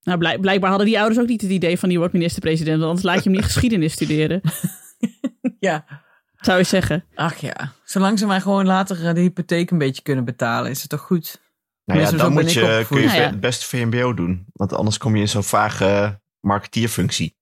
[0.03, 2.87] Nou, blijk- blijkbaar hadden die ouders ook niet het idee van die wordt minister-president, want
[2.89, 4.41] anders laat je hem niet geschiedenis studeren,
[5.59, 5.85] Ja,
[6.37, 7.05] zou je zeggen.
[7.15, 7.71] ach ja.
[7.83, 11.01] Zolang ze maar gewoon later eh, de hypotheek een beetje kunnen betalen, is het toch
[11.01, 11.41] goed?
[11.85, 13.25] Nou ja, dan moet je, kun je Nou ja.
[13.25, 14.45] het beste VMBO doen.
[14.53, 17.35] Want anders kom je in zo'n vage marketeerfunctie.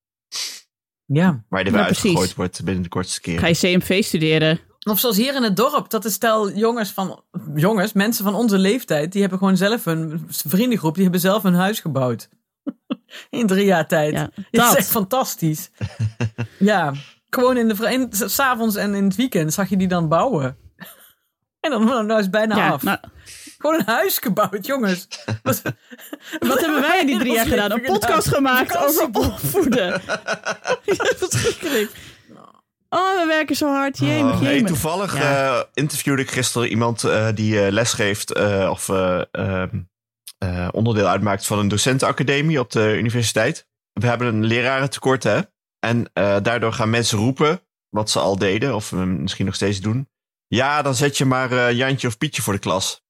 [1.05, 1.43] Ja.
[1.49, 2.03] Waar je er weer precies.
[2.03, 3.39] uitgegooid wordt binnen de kortste keer.
[3.39, 4.59] Ga je CMV studeren?
[4.89, 7.23] Of zoals hier in het dorp, dat is stel jongens van,
[7.55, 11.53] jongens, mensen van onze leeftijd, die hebben gewoon zelf een vriendengroep, die hebben zelf een
[11.53, 12.29] huis gebouwd.
[13.29, 14.13] In drie jaar tijd.
[14.13, 14.71] Ja, dat dat.
[14.71, 15.71] is echt fantastisch.
[16.59, 16.93] ja,
[17.29, 20.57] gewoon in de, s'avonds en in het weekend zag je die dan bouwen.
[21.59, 22.83] En dan nou is het bijna ja, af.
[22.83, 22.97] nou,
[23.59, 25.07] Gewoon een huis gebouwd, jongens.
[25.43, 25.61] Wat,
[26.49, 27.71] wat hebben wij in die drie jaar gedaan?
[27.71, 30.01] Een podcast gemaakt over opvoeden.
[30.85, 31.91] Ja, Verschrikkelijk.
[32.89, 33.97] Oh, we werken zo hard.
[33.97, 35.53] Jemig, Oh, hey, toevallig Ja.
[35.57, 39.79] eh, interviewde ik gisteren iemand eh, die eh, lesgeeft eh, of eh, ehm,
[40.37, 43.67] eh, onderdeel uitmaakt van een docentenacademie op de universiteit.
[43.93, 45.39] We hebben een lerarentekort, hè?
[45.79, 50.09] En eh, daardoor gaan mensen roepen wat ze al deden, of misschien nog steeds doen.
[50.47, 53.03] Ja, dan zet je maar eh, Jantje of Pietje voor de klas.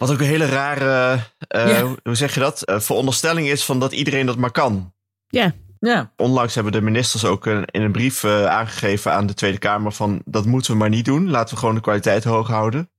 [0.00, 1.82] Wat ook een hele rare, eh, Ja.
[1.82, 2.62] hoe- zeg je dat?
[2.62, 4.94] Eh, veronderstelling is van dat iedereen dat maar kan.
[5.28, 9.34] Ja, ja, Onlangs hebben de ministers ook een- in een brief eh, aangegeven aan de
[9.34, 11.30] Tweede Kamer van dat moeten we maar niet doen.
[11.30, 12.90] Laten we gewoon de kwaliteit hoog houden.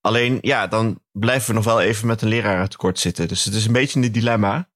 [0.00, 3.28] Alleen ja, dan blijven we nog wel even met een lerarentekort zitten.
[3.28, 4.68] Dus het is een beetje een dilemma.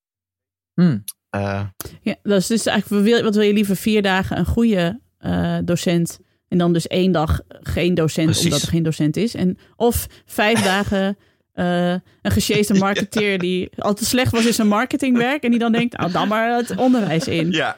[0.75, 0.99] Hm.
[1.31, 1.63] Eh,
[2.03, 3.77] ja dat is dus eigenlijk, wat wil- je liever?
[3.77, 8.45] Vier dagen een goede eh, docent En dan dus één dag geen docent, Precies.
[8.45, 9.35] omdat er geen docent is.
[9.35, 11.19] En, of vijf dagen
[11.61, 11.91] eh,
[12.23, 15.43] een gesjeeste marketeer die al te slecht was in zijn marketingwerk.
[15.43, 17.51] En die dan denkt, nou dan maar het onderwijs in.
[17.51, 17.77] Ja,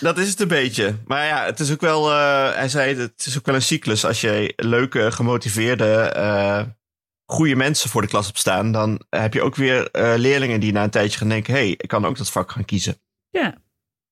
[0.00, 0.98] dat is het een beetje.
[1.06, 4.04] Maar ja, het is ook wel, eh, hij zei, het is ook wel een cyclus.
[4.04, 6.62] Als je leuke, gemotiveerde, eh,
[7.24, 10.72] goede mensen voor de klas hebt staan, dan heb je ook weer eh, leerlingen die
[10.72, 13.00] na een tijdje gaan denken, hé, hey, ik kan ook dat vak gaan kiezen.
[13.30, 13.54] Ja,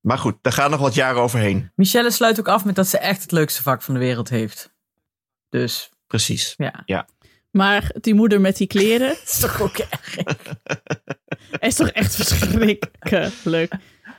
[0.01, 1.71] Maar goed, daar gaan nog wat jaren overheen.
[1.75, 4.75] Michelle sluit ook af met dat ze echt het leukste vak van de wereld heeft.
[5.49, 6.55] Dus Precies.
[6.87, 7.07] ja,
[7.57, 10.17] maar die moeder met die kleren dat is toch ook erg.
[11.61, 12.89] is toch echt verschrikkelijk.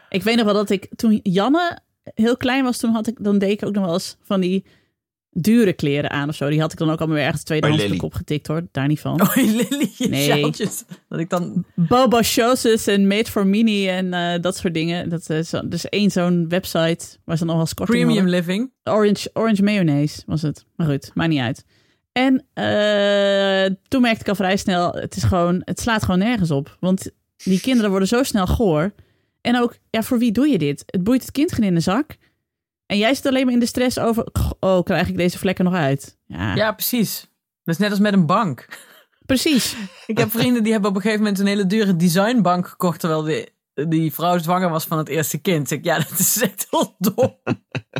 [0.09, 3.37] Ik weet nog wel dat ik toen Janne heel klein was, toen had ik, dan
[3.37, 4.65] deed ik ook nog wel eens van die
[5.31, 6.49] dure kleren aan of zo.
[6.49, 8.07] Die had ik dan ook allemaal weer ergens tweedehands op de Lily.
[8.07, 9.21] kop getikt hoor, daar niet van.
[9.21, 10.23] Oh, Lily, Nee.
[10.23, 10.83] sjaaltjes.
[11.09, 11.65] Dat ik dan...
[11.75, 15.09] Boba Shows en Made for Mini en eh, dat soort dingen.
[15.09, 18.39] Dat is zo- dus één zo'n website waar ze nog wel eens korting Premium hadden.
[18.39, 18.71] living.
[18.83, 20.65] Orange, orange mayonaise was het.
[20.75, 21.65] Maar goed, maakt niet uit.
[22.17, 26.51] En eh, toen merkte ik al vrij snel, het is gewoon, het slaat gewoon nergens
[26.51, 26.77] op.
[26.79, 28.93] Want die kinderen worden zo snel goor.
[29.41, 30.83] En ook, ja, voor wie doe je dit?
[30.85, 32.17] Het boeit het kind geen in de zak.
[32.85, 34.27] En jij zit alleen maar in de stress over,
[34.59, 36.17] oh, krijg ik deze vlekken nog uit?
[36.25, 37.19] Ja, Ja, precies.
[37.63, 38.67] Dat is net als met een bank.
[39.25, 39.75] precies.
[40.05, 42.99] Ik heb vrienden die hebben op een gegeven moment een hele dure designbank gekocht.
[42.99, 43.49] Terwijl die,
[43.87, 45.67] die vrouw zwanger was van het eerste kind.
[45.67, 47.35] Zeg ik, ja, dat is echt heel dom.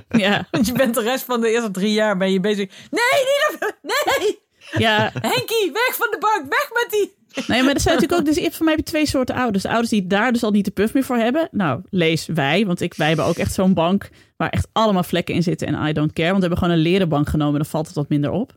[0.10, 2.70] Ja, Want je bent de rest van de eerste drie jaar ben je bezig.
[2.92, 4.40] Nee, niet op, nee!
[4.84, 5.12] ja.
[5.14, 7.16] Henkie, weg van de bank, weg met die.
[7.48, 9.64] Nee, maar er zijn natuurlijk ook, dus voor mij heb je twee soorten ouders.
[9.64, 11.48] De ouders die daar dus al niet de puff meer voor hebben.
[11.52, 15.36] Nou, lees wij, want ik, wij hebben ook echt zo'n bank waar echt allemaal vlekken
[15.36, 16.28] in zitten en I don't care.
[16.32, 18.54] Want we hebben gewoon een leren bank genomen, dan valt het wat minder op.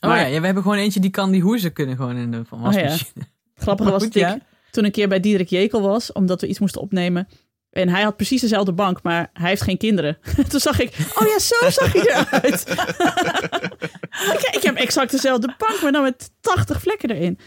[0.00, 2.30] Oh Maar- ja, ja, we hebben gewoon eentje die kan die hoezen kunnen gewoon in
[2.30, 2.80] de van Oh ja.
[2.82, 3.24] wasmachine.
[3.54, 4.38] Het grappige was ja.
[4.72, 7.28] Toen een keer bij Diederik Jekel was, omdat we iets moesten opnemen.
[7.70, 10.18] En hij had precies dezelfde bank, maar hij heeft geen kinderen.
[10.48, 12.64] Toen zag ik, oh ja, zo zag hij eruit.
[14.36, 17.38] ik, ik heb exact dezelfde bank, maar dan met 80 vlekken erin.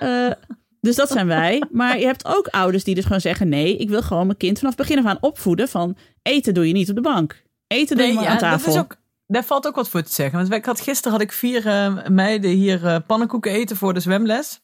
[0.00, 0.30] Eh,
[0.80, 1.62] dus dat zijn wij.
[1.70, 4.58] Maar je hebt ook ouders die dus gewoon zeggen, nee, ik wil gewoon mijn kind
[4.58, 7.42] vanaf begin af aan opvoeden van eten doe je niet op de bank.
[7.66, 8.66] Eten doe je maar aan tafel.
[8.66, 10.38] dat is ook, daar valt ook wat voor te zeggen.
[10.38, 14.00] Want ik had, gisteren had ik vier eh, meiden hier eh, pannenkoeken eten voor de
[14.00, 14.60] zwemles.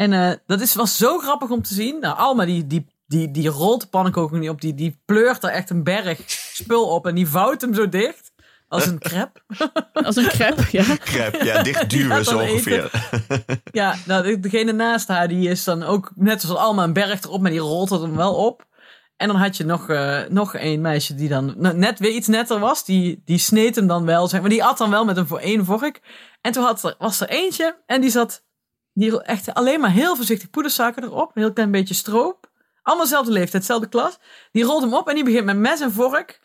[0.00, 2.00] En eh, dat is, was zo grappig om te zien.
[2.00, 4.60] Nou, Alma die, die, die, die rolt de pannenkoeken niet op.
[4.60, 6.20] Die, die pleurt er echt een berg
[6.52, 7.06] spul op.
[7.06, 8.32] En die vouwt hem zo dicht.
[8.68, 9.40] Als een crepe.
[10.06, 10.82] Als een crepe, ja.
[10.82, 12.90] Grijp, ja, dicht duwen zo ongeveer.
[13.72, 17.22] Ja, nou, de- degene naast haar die is dan ook net als Alma een berg
[17.22, 17.40] erop.
[17.40, 18.64] Maar die rolt het hem wel op.
[19.16, 22.58] En dan had je nog, eh, nog een meisje die dan net weer iets netter
[22.58, 22.84] was.
[22.84, 24.50] Die, die sneed hem dan wel, zeg maar.
[24.50, 26.00] Die at dan wel met een voor één vork.
[26.40, 28.48] En toen had er, was er eentje en die zat
[29.00, 31.30] die echt alleen maar heel voorzichtig poedersuiker erop.
[31.34, 32.50] Een heel klein beetje stroop.
[32.82, 34.18] Allemaal dezelfde leeftijd, dezelfde klas.
[34.52, 36.40] Die rolt hem op en die begint met mes en vork.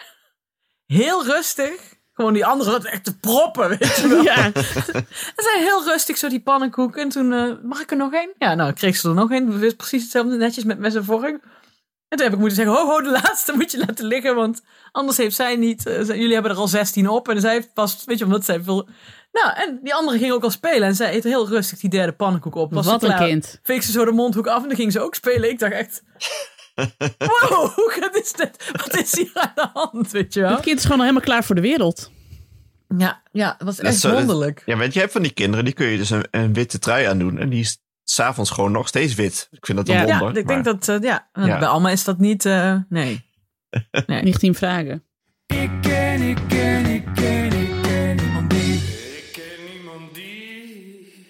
[0.86, 1.94] Heel rustig.
[2.14, 4.24] Gewoon die andere zat echt te proppen, weet je wel.
[4.32, 4.52] ja.
[5.36, 6.96] En zij heel rustig zo die pannenkoek.
[6.96, 8.34] En toen, eh, mag ik er nog één?
[8.38, 9.76] Ja, nou kreeg ze er nog één.
[9.76, 11.40] Precies hetzelfde, netjes met mes en vork.
[12.08, 14.36] En toen heb ik moeten zeggen, ho ho, de laatste moet je laten liggen.
[14.36, 17.30] Want anders heeft zij niet, eh, jullie hebben er al 16 op.
[17.30, 18.88] En zij heeft pas, weet je, omdat zij veel...
[19.32, 20.88] Nou, en die andere ging ook al spelen.
[20.88, 22.74] En zij eet heel rustig die derde pannenkoek op.
[22.74, 23.60] Was Wat een kind.
[23.64, 25.50] Veeg ze zo de mondhoek af en dan ging ze ook spelen.
[25.50, 26.04] Ik dacht echt...
[27.18, 28.72] Wow, wat is dit?
[28.72, 30.52] Wat is hier aan de hand, weet je wel?
[30.52, 32.12] Het kind is gewoon al helemaal klaar voor de wereld.
[32.98, 34.64] Ja, ja, het was Dat echt zo- dat- wonderlijk.
[34.66, 37.06] Ja, want je hebt van die kinderen, die kun je dus een, een witte trui
[37.06, 37.38] aandoen.
[37.38, 37.78] En die is
[38.10, 39.48] s'avonds gewoon nog steeds wit.
[39.52, 40.00] Ik vind dat een Ja.
[40.00, 40.20] wonder.
[40.34, 43.30] Ja, ik maar- denk dat, eh, ja, bij Alma is dat niet, eh, nee.
[44.08, 44.22] nee.
[44.22, 45.04] 19 vragen.
[45.46, 48.74] Ik ken, ik ken, ik ken, ik ken niemand die.
[48.76, 51.26] Ik ken niemand die.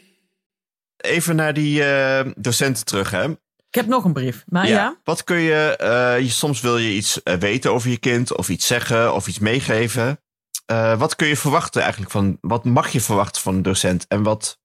[0.97, 3.23] Even naar die eh, docenten terug, hè.
[3.69, 4.97] Ik heb nog een brief, maar ja.
[5.03, 8.67] Wat kun je, eh, je, soms wil je iets weten over je kind, of iets
[8.67, 10.19] zeggen, of iets meegeven.
[10.65, 14.05] Eh, wat kun je verwachten eigenlijk van, wat mag je verwachten van een docent?
[14.07, 14.59] En wat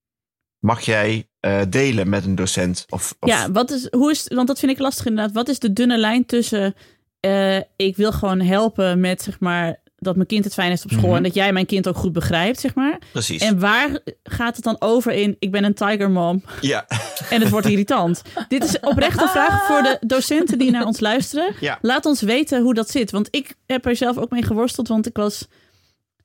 [0.61, 2.85] mag jij eh, delen met een docent?
[2.89, 5.35] Of, of Ja, wat is, hoe is, want dat vind ik lastig inderdaad.
[5.35, 6.75] Wat is de dunne lijn tussen
[7.21, 10.91] eh, ik wil gewoon helpen met zeg maar dat mijn kind het fijn heeft op
[10.91, 11.17] school Mhm.
[11.17, 12.99] en dat jij mijn kind ook goed begrijpt, zeg maar.
[13.13, 13.43] precies.
[13.43, 16.87] En waar gaat het dan over in ik ben een tiger mom ja,
[17.31, 18.23] en het wordt irritant?
[18.49, 21.55] Dit is oprecht een vraag voor de docenten die naar ons luisteren.
[21.61, 21.79] ja.
[21.83, 23.11] Laat ons weten hoe dat zit.
[23.11, 24.89] Want ik heb er zelf ook mee geworsteld.
[24.89, 25.47] Want ik was.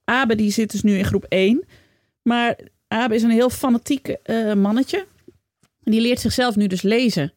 [0.03, 1.65] Abe, die zit dus nu in groep 1.
[2.21, 2.55] Maar
[2.95, 5.05] Abe is een heel fanatiek eh, mannetje.
[5.83, 7.33] En die leert zichzelf nu dus lezen.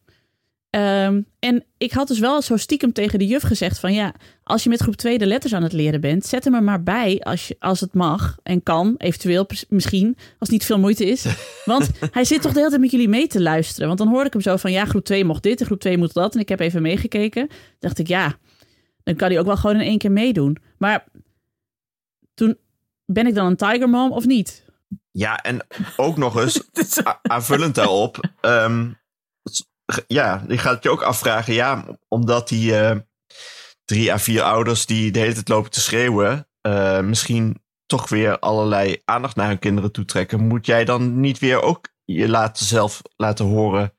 [0.69, 4.63] Ehm, en ik had dus wel zo stiekem tegen de juf gezegd: van ja, als
[4.63, 7.19] je met groep 2 de letters aan het leren bent, zet hem er maar bij
[7.23, 11.25] als, je, als het mag en kan, eventueel misschien, als het niet veel moeite is.
[11.65, 13.87] Want hij zit toch de hele tijd met jullie mee te luisteren.
[13.87, 15.97] Want dan hoorde ik hem zo van ja, groep 2 mocht dit en groep 2
[15.97, 16.33] moet dat.
[16.33, 17.47] En ik heb even meegekeken.
[17.79, 18.37] dacht ik ja,
[19.03, 20.57] dan kan hij ook wel gewoon in één keer meedoen.
[20.77, 21.05] Maar
[22.33, 22.57] toen
[23.05, 24.67] ben ik dan een Tiger Mom of niet?
[25.19, 26.61] Ja, en ook nog eens
[27.21, 28.19] aanvullend daarop.
[28.41, 28.89] ehm,
[30.07, 31.53] ja, je gaat je ook afvragen.
[31.53, 32.97] Ja, omdat die eh,
[33.85, 36.47] drie à vier ouders die de hele tijd lopen te schreeuwen.
[36.61, 40.39] eh, misschien toch weer allerlei aandacht naar hun kinderen toetrekken.
[40.47, 43.93] Moet jij dan niet weer ook je laten zelf laten horen.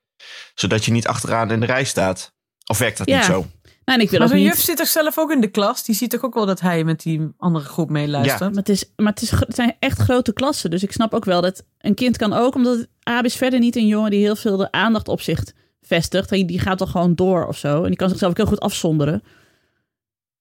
[0.54, 2.34] Zodat je niet achteraan in de rij staat?
[2.66, 3.16] Of werkt dat Ja.
[3.16, 3.46] niet zo?
[3.84, 4.46] Nou, en ik wil Maar zo'n niet...
[4.46, 5.84] juf zit toch zelf ook in de klas?
[5.84, 8.40] Die ziet toch ook wel dat hij met die andere groep meeluistert?
[8.40, 10.70] Maar, het, is, maar het, is, het zijn echt grote klassen.
[10.70, 13.76] Dus ik snap ook wel dat een kind kan ook, omdat Abe is verder niet
[13.76, 15.42] een jongen die heel veel de aandacht op zich
[15.82, 16.28] vestigt.
[16.28, 17.82] Die, die gaat toch gewoon door of zo.
[17.82, 19.22] En die kan zichzelf ook heel goed afzonderen.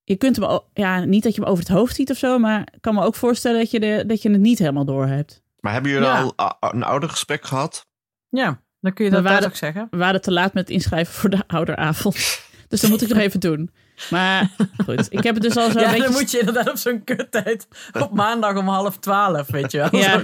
[0.03, 2.59] Je kunt hem, ja, niet dat je hem over het hoofd ziet of zo, maar
[2.73, 5.41] ik kan me ook voorstellen dat je, de, dat je het niet helemaal door hebt.
[5.59, 6.31] Maar hebben jullie Ja.
[6.35, 7.85] al een oudergesprek gehad?
[8.29, 9.87] Ja, dan kun je dat waren- ook zeggen.
[9.91, 12.47] We waren te laat met het inschrijven voor de ouderavond.
[12.69, 13.69] Dus dat moet ik nog even doen.
[14.09, 14.51] Maar
[14.85, 16.03] goed, ik heb het dus al zo Ja, een beetje...
[16.03, 17.67] dan moet je inderdaad op zo'n kuttijd
[17.99, 20.01] op maandag om half twaalf, weet je wel.
[20.01, 20.21] Ja.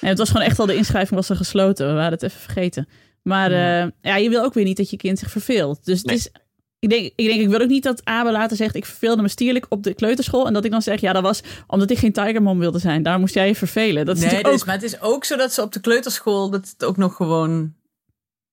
[0.00, 1.86] Nee, het was gewoon echt al, de inschrijving was er gesloten.
[1.86, 2.88] We waren het even vergeten.
[3.22, 3.90] Maar Ja.
[4.02, 4.16] ja.
[4.16, 5.84] je wil ook weer niet dat je kind zich verveelt.
[5.84, 6.30] Dus het is,
[6.78, 8.74] ik, denk, ik denk, ik wil ook niet dat Abe later zegt...
[8.74, 10.46] ik verveelde me stierlijk op de kleuterschool.
[10.46, 13.02] En dat ik dan zeg, ja, dat was omdat ik geen tigermom wilde zijn.
[13.02, 14.06] Daar moest jij je vervelen.
[14.06, 14.64] Dat is Nee, dus, ook...
[14.66, 17.74] maar het is ook zo dat ze op de kleuterschool, dat het ook nog gewoon...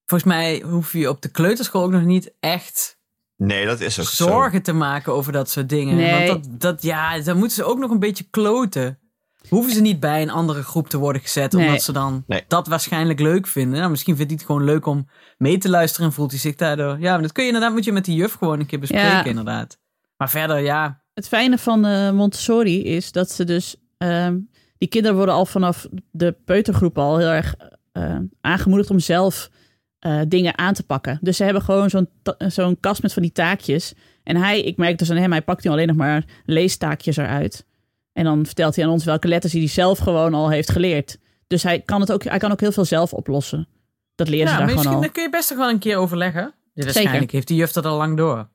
[0.08, 2.96] Volgens mij hoef je op de kleuterschool ook nog niet echt
[3.36, 4.26] Nee, dat is ook zo.
[4.26, 5.96] zorgen te maken over dat soort dingen.
[5.96, 6.28] Nee.
[6.28, 8.98] Want dat, dat, ja, dan moeten ze ook nog een beetje kloten.
[9.48, 11.66] Hoeven ze niet bij een andere groep te worden gezet, Nee.
[11.66, 12.44] omdat ze dan Nee.
[12.48, 13.78] dat waarschijnlijk leuk vinden.
[13.78, 16.54] Nou, misschien vindt hij het gewoon leuk om mee te luisteren en voelt hij zich
[16.54, 16.98] daardoor...
[17.00, 19.08] Ja, maar dat kun je inderdaad, moet je met die juf gewoon een keer bespreken,
[19.08, 19.24] Ja.
[19.24, 19.78] inderdaad.
[20.16, 23.76] Maar verder, ja, Het fijne van eh, Montessori is dat ze dus...
[23.98, 24.38] ehm,
[24.78, 27.54] die kinderen worden al vanaf de peutergroep al heel erg
[27.92, 29.48] eh, aangemoedigd om zelf
[29.98, 31.18] eh, dingen aan te pakken.
[31.20, 32.08] Dus ze hebben gewoon zo'n
[32.38, 33.94] zo'n kast met van die taakjes.
[34.22, 37.66] En hij, ik merk dus aan hem, hij pakt nu alleen nog maar leestaakjes eruit.
[38.12, 41.18] En dan vertelt hij aan ons welke letters hij zelf gewoon al heeft geleerd.
[41.46, 43.68] Dus hij kan, het ook, hij kan ook heel veel zelf oplossen.
[44.14, 45.04] Dat leren ja ze daar misschien gewoon al.
[45.04, 46.54] dan kun je best nog wel een keer overleggen.
[46.72, 48.48] Ja, waarschijnlijk heeft die juf dat al lang door.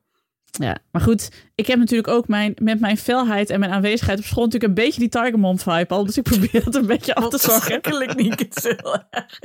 [0.58, 4.24] Ja, maar goed, ik heb natuurlijk ook mijn, met mijn felheid en mijn aanwezigheid op
[4.24, 6.04] school natuurlijk een beetje die Tigermom vibe al.
[6.06, 7.60] Dus ik probeer dat een beetje af te zakken.
[7.60, 8.38] Verschrikkelijk niet.
[8.40, 9.38] Het is heel erg.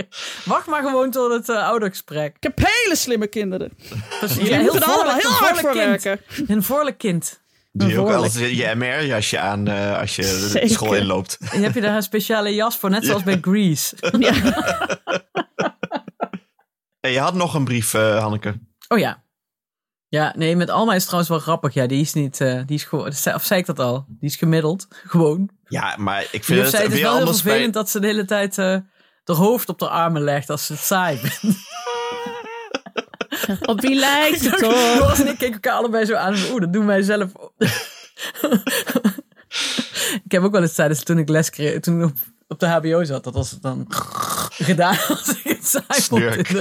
[0.46, 2.36] Wacht maar gewoon tot het eh, oudergesprek.
[2.36, 3.72] Ik heb hele slimme kinderen.
[4.20, 4.38] Precies.
[4.38, 6.04] Jullie Ja, moeten er allemaal heel hard voor voorlijk kind.
[6.04, 6.26] werken.
[6.56, 7.42] Een voorlijk kind.
[7.72, 10.70] Je ook altijd je MR-jasje aan eh, als je de Zeker.
[10.70, 11.38] school inloopt.
[11.52, 13.96] En heb je daar een speciale jas voor, net zoals bij Grease.
[14.20, 14.34] Ja.
[17.00, 18.60] En je had nog een brief, eh, Hanneke.
[18.88, 19.24] Oh ja.
[20.10, 21.74] Ja, nee, met Alma is het trouwens wel grappig.
[21.74, 24.06] Ja, die is niet, eh, die is gewoon, of zei ik dat al?
[24.08, 25.50] Die is gemiddeld, gewoon.
[25.68, 27.34] Ja, maar ik vind zei, het weer wel heel bij...
[27.34, 28.78] vervelend dat ze de hele tijd eh
[29.30, 31.58] de hoofd op de armen legt als ze het saai vindt.
[33.66, 34.96] Op wie lijkt het toch?
[34.98, 36.36] Joris en ik keken elkaar allebei zo aan.
[36.52, 37.32] Oeh, dat doen wij zelf.
[40.26, 42.14] ik heb ook wel eens tijdens toen ik les kreeg, toen ik
[42.50, 43.86] op, de HBO zat, dat was het dan
[44.70, 46.22] gedaan als ik het saai vond.
[46.22, 46.48] Snurk.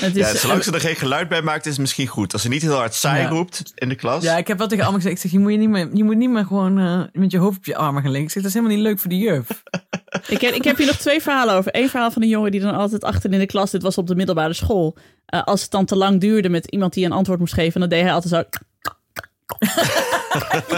[0.00, 2.32] Het Ja, is, zolang ze er geen geluid bij maakt, is het misschien goed.
[2.32, 3.28] Als ze niet heel hard saai Ja.
[3.28, 4.22] roept in de klas.
[4.22, 6.04] Ja, ik heb wel tegen allemaal gezegd, ik zeg, je moet, je niet meer, je
[6.04, 8.26] moet niet meer gewoon eh, met je hoofd op je armen gaan liggen.
[8.26, 9.46] Ik zeg, dat is helemaal niet leuk voor de juf.
[10.34, 11.76] ik, heb, ik heb hier nog twee verhalen over.
[11.76, 14.06] Eén verhaal van een jongen die dan altijd achter in de klas, dit was op
[14.06, 14.96] de middelbare school.
[15.26, 17.88] Eh, als het dan te lang duurde met iemand die een antwoord moest geven, dan
[17.88, 18.42] deed hij altijd zo.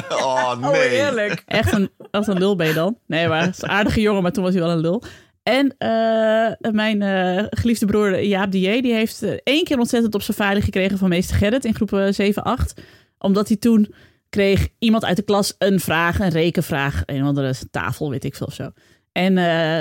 [0.09, 0.89] Oh, Oh, nee.
[0.91, 1.43] eerlijk.
[1.47, 2.99] Echt een, echt een lul ben je dan.
[3.07, 5.03] Nee, maar is een aardige jongen, maar toen was hij wel een lul.
[5.43, 10.23] En eh, mijn eh, geliefde broer Jaap Dier, die heeft eh, één keer ontzettend op
[10.23, 12.83] vader gekregen van meester Gerrit in groep eh, 7, 8.
[13.19, 13.95] Omdat hij toen
[14.29, 18.47] kreeg iemand uit de klas een vraag, een rekenvraag, een andere tafel, weet ik veel
[18.47, 18.71] of zo.
[19.13, 19.35] En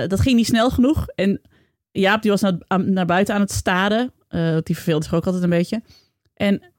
[0.08, 1.08] dat ging niet snel genoeg.
[1.16, 1.42] En
[1.92, 4.14] Jaap die was naar, naar buiten aan het staren.
[4.64, 5.82] Die verveelde zich ook altijd een beetje.
[6.34, 6.74] En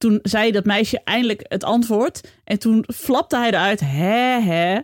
[0.00, 2.20] toen zei dat meisje eindelijk het antwoord.
[2.44, 4.78] En toen flapte hij eruit, hè, hè.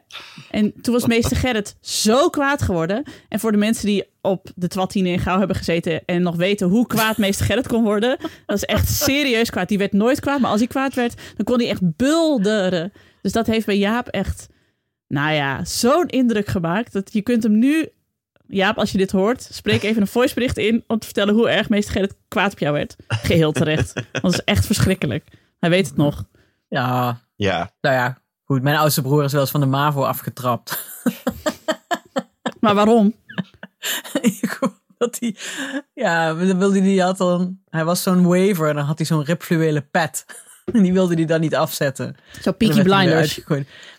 [0.51, 3.03] En toen was meester Gerrit zo kwaad geworden.
[3.29, 6.05] En voor de mensen die op de Twattine in Gauw hebben gezeten...
[6.05, 8.17] en nog weten hoe kwaad meester Gerrit kon worden...
[8.47, 9.69] dat is echt serieus kwaad.
[9.69, 11.21] Die werd nooit kwaad, maar als hij kwaad werd...
[11.37, 12.93] dan kon hij echt bulderen.
[13.23, 14.49] Dus dat heeft bij Jaap echt,
[15.09, 16.93] nou ja, zo'n indruk gemaakt...
[16.93, 17.89] dat je kunt hem nu...
[18.49, 20.85] Jaap, als je dit hoort, spreek even een voicebericht in...
[20.87, 22.97] om te vertellen hoe erg meester Gerrit kwaad op jou werd.
[23.09, 23.93] Geheel terecht.
[23.95, 25.25] Want dat is echt verschrikkelijk.
[25.59, 26.25] Hij weet het nog.
[26.69, 28.19] Ja, Ja, nou ja.
[28.45, 30.79] Goed, mijn oudste broer is wel eens van de MAVO afgetrapt.
[32.67, 33.15] Maar waarom?
[34.99, 35.37] dat hij,
[35.95, 39.25] ja, dan wilde hij, had dan, hij was zo'n waver en dan had hij zo'n
[39.25, 40.25] ripfluwelen pet.
[40.73, 42.17] En die wilde hij dan niet afzetten.
[42.43, 43.41] Zo Peaky Blinders.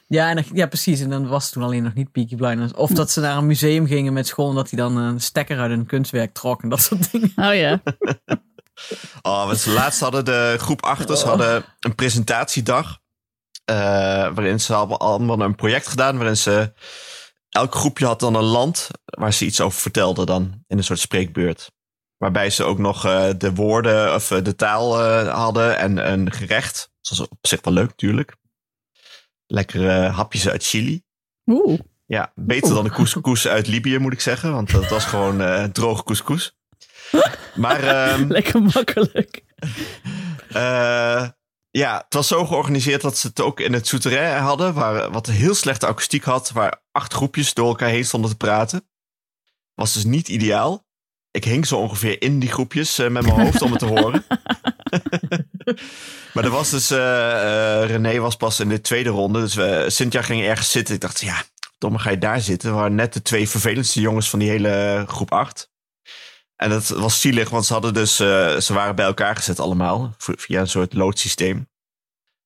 [0.08, 1.00] Ja, en dan, ja, precies.
[1.02, 2.72] En dan was het toen alleen nog niet Peaky Blinders.
[2.74, 5.60] Of dat ze naar een museum gingen met school en dat hij dan een stekker
[5.60, 7.32] uit een kunstwerk trok en dat soort dingen.
[7.36, 7.82] Oh ja.
[9.22, 13.00] Oh, want laatst hadden de groep achters hadden een presentatiedag.
[13.66, 13.76] eh,
[14.34, 16.18] waarin ze allemaal een project gedaan.
[16.18, 16.74] Waarin ze.
[17.50, 20.64] Elk groepje had dan een land waar ze iets over vertelden dan.
[20.68, 21.72] In een soort spreekbeurt.
[22.18, 26.32] Waarbij ze ook nog eh, de woorden of eh, de taal eh, hadden en een
[26.32, 26.90] gerecht.
[27.02, 28.36] Dat was op zich wel leuk natuurlijk.
[29.48, 31.04] Lekkere hapjes uit Chili.
[31.46, 31.80] Oeh.
[32.06, 34.54] Ja, beter dan de couscous uit Libië moet ik zeggen.
[34.54, 36.58] Want dat was gewoon eh droge couscous.
[37.56, 39.44] Maar ehm, Lekker makkelijk.
[40.50, 41.30] eh,
[41.70, 44.74] ja, het was zo georganiseerd dat ze het ook in het souterrain hadden.
[44.74, 46.52] Waar, wat een heel slechte akoestiek had.
[46.52, 48.90] Waar acht groepjes door elkaar heen stonden te praten.
[49.74, 50.86] Was dus niet ideaal.
[51.32, 54.26] Ik hing zo ongeveer in die groepjes eh, met mijn hoofd om het te horen.
[56.34, 56.92] maar er was dus...
[56.92, 59.40] eh, eh, René was pas in de tweede ronde.
[59.40, 60.96] Dus we, Cynthia ging ergens zitten.
[60.96, 61.44] Ik dacht, ja,
[61.78, 62.70] domme ga je daar zitten.
[62.70, 65.72] We waren net de twee vervelendste jongens van die hele groep acht.
[66.56, 68.16] En dat was zielig, want ze hadden dus...
[68.16, 70.16] ze waren bij elkaar gezet allemaal.
[70.18, 71.70] Via een soort loodsysteem.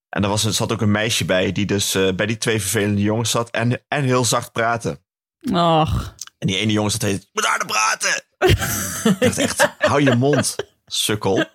[0.10, 3.02] En er, was, er zat ook een meisje bij die dus bij die twee vervelende
[3.02, 3.50] jongens zat.
[3.50, 5.04] En, en heel zacht praten.
[5.52, 6.16] Och.
[6.38, 8.24] En die ene jongen zat heet, moet harder praten.
[9.20, 10.56] ik dacht echt, hou je mond,
[10.86, 11.46] sukkel.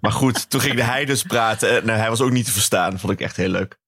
[0.00, 1.82] Maar goed, toen ging hij dus praten.
[1.82, 2.98] En hij was ook niet te verstaan.
[2.98, 3.78] Vond ik echt heel leuk.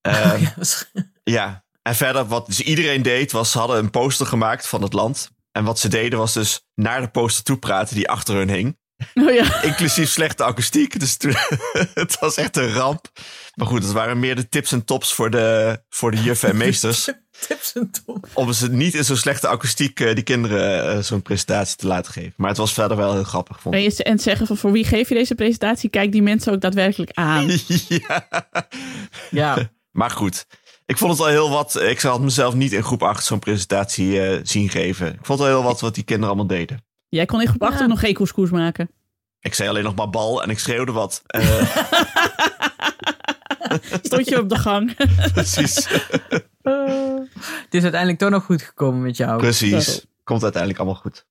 [0.00, 0.44] Ehm,
[1.22, 4.92] ja, en verder wat dus iedereen deed was, ze hadden een poster gemaakt van het
[4.92, 5.30] land.
[5.52, 8.78] En wat ze deden was dus naar de poster toe praten die achter hun hing.
[9.14, 9.62] Oh ja.
[9.70, 11.00] Inclusief slechte akoestiek.
[11.00, 11.34] Dus toen,
[11.94, 13.10] het was echt een ramp.
[13.54, 16.56] Maar goed, het waren meer de tips en tops voor de, voor de juffen en
[16.64, 17.08] meesters.
[17.46, 18.28] Tips en top.
[18.32, 22.12] om ze niet in zo'n slechte akoestiek eh, die kinderen eh, zo'n presentatie te laten
[22.12, 22.32] geven.
[22.36, 23.60] Maar het was verder wel heel grappig.
[23.60, 23.92] Vond En, ik.
[23.96, 25.90] je, en zeggen van voor wie geef je deze presentatie?
[25.90, 27.50] Kijk die mensen ook daadwerkelijk aan.
[27.88, 28.28] ja.
[29.30, 29.70] Ja.
[29.90, 30.46] Maar goed,
[30.86, 31.80] ik vond het al heel wat.
[31.82, 35.06] Ik had mezelf niet in groep 8 zo'n presentatie eh, zien geven.
[35.06, 36.84] Ik vond het al heel wat wat die kinderen allemaal deden.
[37.14, 37.86] Jij kon in groep 8 Ja.
[37.86, 38.90] nog geen couscous maken.
[39.40, 41.22] Ik zei alleen nog maar bal en ik schreeuwde wat.
[41.26, 41.76] Eh,
[44.02, 44.96] Stond je op de gang.
[45.32, 45.88] precies,
[46.62, 49.38] Het is uiteindelijk toch nog goed gekomen met jou.
[49.38, 50.06] precies.
[50.24, 51.26] Komt uiteindelijk allemaal goed.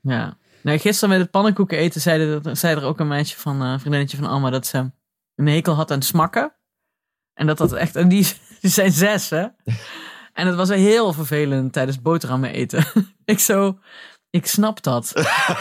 [0.00, 0.36] Ja.
[0.62, 3.70] Nou, gisteren met het pannenkoeken eten zei er, zei er ook een meisje van, eh,
[3.70, 4.90] een vriendinnetje van Alma, dat ze
[5.34, 6.52] een hekel had aan smakken.
[7.34, 8.26] En dat dat echt, en die,
[8.60, 9.46] die zijn zes, hè.
[10.32, 12.84] En het was heel vervelend tijdens boterhammen eten.
[13.24, 13.78] ik zo,
[14.34, 15.12] ik snap dat.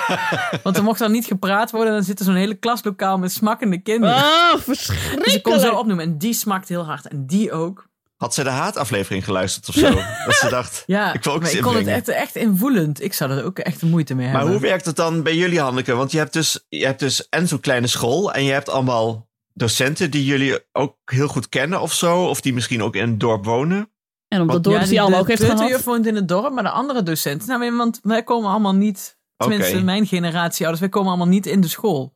[0.64, 3.32] Want er mocht dan niet gepraat worden en dan zit er zo'n hele klaslokaal met
[3.32, 4.16] smakkende kinderen.
[4.16, 5.78] Oh, Dus ik kon zo verschrikkelijk.
[5.78, 7.88] opnoemen en die smakt heel hard en die ook.
[8.18, 9.92] Had ze de haataflevering geluisterd of zo?
[10.26, 13.04] dat ze dacht, Ja, ik wil ook maar ik kon het echt, echt invoelend.
[13.04, 14.52] Ik zou er ook echt de moeite mee Maar hebben.
[14.54, 15.94] hoe werkt het dan bij jullie, Hanneke?
[15.96, 19.28] Want je hebt dus, je hebt dus en zo'n kleine school en je hebt allemaal
[19.54, 22.26] docenten die jullie ook heel goed kennen of zo.
[22.26, 23.90] Of die misschien ook in het dorp wonen.
[24.34, 25.70] En omdat Want- Doris Ja, die allemaal ook heeft de gehad.
[25.70, 27.48] juf woont in het dorp, maar de andere docenten...
[27.60, 29.18] Nou, want wij komen allemaal niet...
[29.38, 32.16] Tenminste, mijn generatie ouders, wij komen allemaal niet in de school.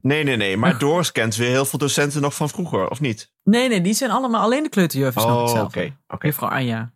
[0.00, 0.56] Nee, nee, nee.
[0.56, 3.32] Maar Doris kent weer heel veel docenten nog van vroeger, of niet?
[3.42, 5.96] Nee, nee, die zijn allemaal alleen de kleuterjuffen, Oh, oké.
[6.08, 6.26] oké.
[6.26, 6.92] Juffrouw Anja.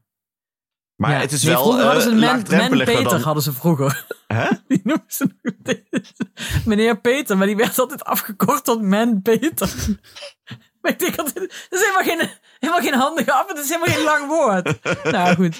[0.96, 1.18] Maar Ja.
[1.20, 3.20] het is wel Vroeger hadden ze eh, laagdrempeliger Peter, dan...
[3.20, 4.06] hadden ze vroeger.
[4.26, 4.48] Hè?
[4.68, 5.28] Die noemden ze
[6.64, 9.74] meneer Peter, maar die werd altijd afgekort tot man Peter.
[10.80, 13.94] maar ik denk altijd, dat is helemaal geen, helemaal geen handige af, het is helemaal
[13.94, 14.78] geen lang woord.
[15.12, 15.56] nou goed.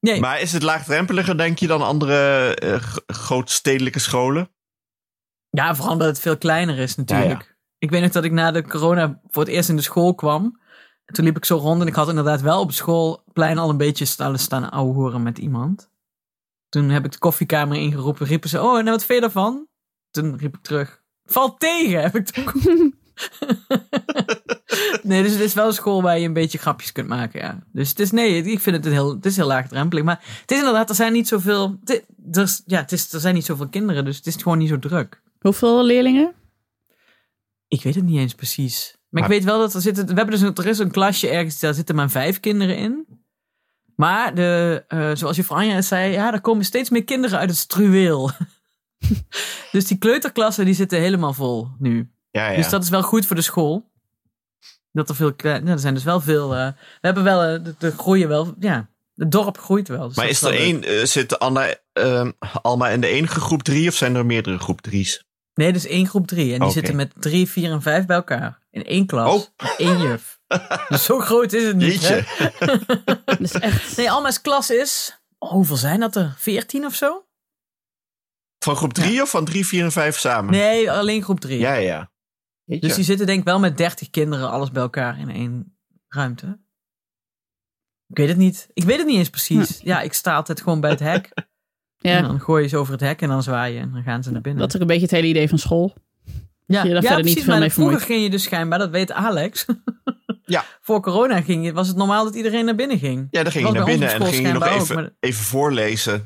[0.00, 4.50] Nee, Maar is het laagdrempeliger, denk je, dan andere g- grootstedelijke scholen?
[5.50, 7.56] Ja, vooral omdat het veel kleiner is natuurlijk.
[7.78, 10.60] Ik weet nog dat ik na de corona voor het eerst in de school kwam.
[11.04, 13.76] En toen liep ik zo rond en ik had inderdaad wel op schoolplein al een
[13.76, 15.90] beetje staan, staan ouwe horen met iemand.
[16.68, 19.66] Toen heb ik de koffiekamer ingeroepen, riepen ze, oh, en wat vind je daarvan?
[20.10, 22.44] Toen riep ik terug, valt tegen, heb ik toen.
[25.02, 27.58] nee, dus het is wel een school waar je een beetje grapjes kunt maken, ja.
[27.72, 30.04] Dus het is, nee, ik vind het een heel, het is heel laagdrempelig.
[30.04, 33.34] Maar het is inderdaad, er zijn niet zoveel, het er, ja, het is, er zijn
[33.34, 35.22] niet zoveel kinderen, dus het is gewoon niet zo druk.
[35.40, 36.32] Hoeveel leerlingen?
[37.68, 38.96] Ik weet het niet eens precies.
[39.08, 40.06] Maar, Maar- ik weet wel dat er zitten.
[40.06, 43.06] We hebben dus een, er is een klasje ergens, daar zitten maar vijf kinderen in.
[43.96, 47.58] Maar de, eh, zoals je Anja zei, ja, er komen steeds meer kinderen uit het
[47.58, 48.30] struweel.
[49.72, 52.10] dus die kleuterklassen die zitten helemaal vol nu.
[52.32, 52.56] Ja, ja.
[52.56, 53.90] Dus dat is wel goed voor de school.
[54.92, 56.54] Dat er veel klein, nou, er zijn dus wel veel.
[56.54, 60.08] eh, we hebben wel, eh, de, de groeien wel, ja, het dorp groeit wel.
[60.08, 62.28] Dus maar is er één, eh, zit Anna, eh,
[62.62, 65.24] Alma in de enige groep drie of zijn er meerdere groep drie's?
[65.54, 66.54] Nee, dus één groep drie.
[66.54, 68.58] En die zitten met drie, vier en vijf bij elkaar.
[68.70, 69.34] In één klas.
[69.34, 69.46] Oh.
[69.62, 70.40] Met één juf.
[70.88, 72.08] dus zo groot is het niet.
[72.08, 72.20] hè?
[73.38, 73.96] Is echt...
[73.96, 75.20] Nee, Alma's klas is.
[75.38, 76.34] oh, hoeveel zijn dat er?
[76.38, 77.24] 14 of zo?
[78.58, 80.50] Van groep drie of van drie, vier en vijf samen?
[80.50, 81.58] Nee, alleen groep 3.
[81.58, 82.10] Ja, ja.
[82.72, 82.86] Jeetje.
[82.86, 85.76] Dus die zitten denk ik wel met 30 kinderen, alles bij elkaar in één
[86.08, 86.60] ruimte.
[88.08, 88.68] Ik weet het niet.
[88.72, 89.80] Ik weet het niet eens precies.
[89.90, 91.30] Ja, ik sta altijd gewoon bij het hek.
[91.34, 91.44] En
[92.10, 94.30] Ja, dan gooi je ze over het hek en dan zwaaien en dan gaan ze
[94.30, 94.60] naar binnen.
[94.60, 95.94] dat is ook een beetje het hele idee van school.
[96.66, 97.42] ja, je ja verder niet precies.
[97.42, 99.66] veel maar mee vroeger ging je dus schijnbaar, dat weet Alex.
[100.44, 100.64] Ja.
[100.80, 103.28] Voor corona ging, je- was het normaal dat iedereen naar binnen ging.
[103.30, 104.66] Ja, dan ging je naar binnen en dan ging je nog
[105.20, 106.24] even, voorlezen.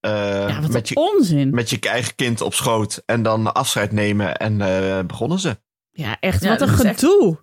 [0.00, 0.10] eh,
[0.48, 1.50] Ja, wat met, je, onzin.
[1.54, 3.02] met je eigen kind op schoot.
[3.06, 5.58] En dan afscheid nemen en eh, begonnen ze.
[5.92, 7.38] Ja, echt, Ja, wat een echt- gedoe.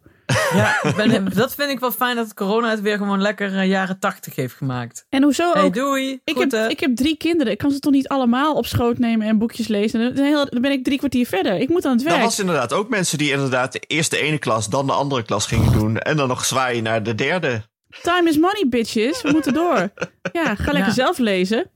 [0.53, 3.99] Ja, ben, dat vind ik wel fijn dat corona het weer gewoon lekker eh, jaren
[3.99, 5.05] tachtig heeft gemaakt.
[5.09, 5.73] En hoezo Hey, ook?
[5.73, 6.19] doei.
[6.23, 7.51] Ik heb, ik heb drie kinderen.
[7.53, 10.15] Ik kan ze toch niet allemaal op schoot nemen en boekjes lezen?
[10.15, 11.55] Dan, heel- dan ben ik drie kwartier verder.
[11.59, 12.23] Ik moet aan het Er werk.
[12.23, 15.71] was inderdaad ook mensen die inderdaad eerst de ene klas, dan de andere klas gingen
[15.71, 15.97] doen.
[15.97, 17.61] En dan nog zwaaien naar de derde.
[18.01, 19.21] Time is money, bitches.
[19.21, 19.89] We moeten door.
[20.31, 20.91] Ja, ga lekker Ja.
[20.91, 21.69] zelf lezen.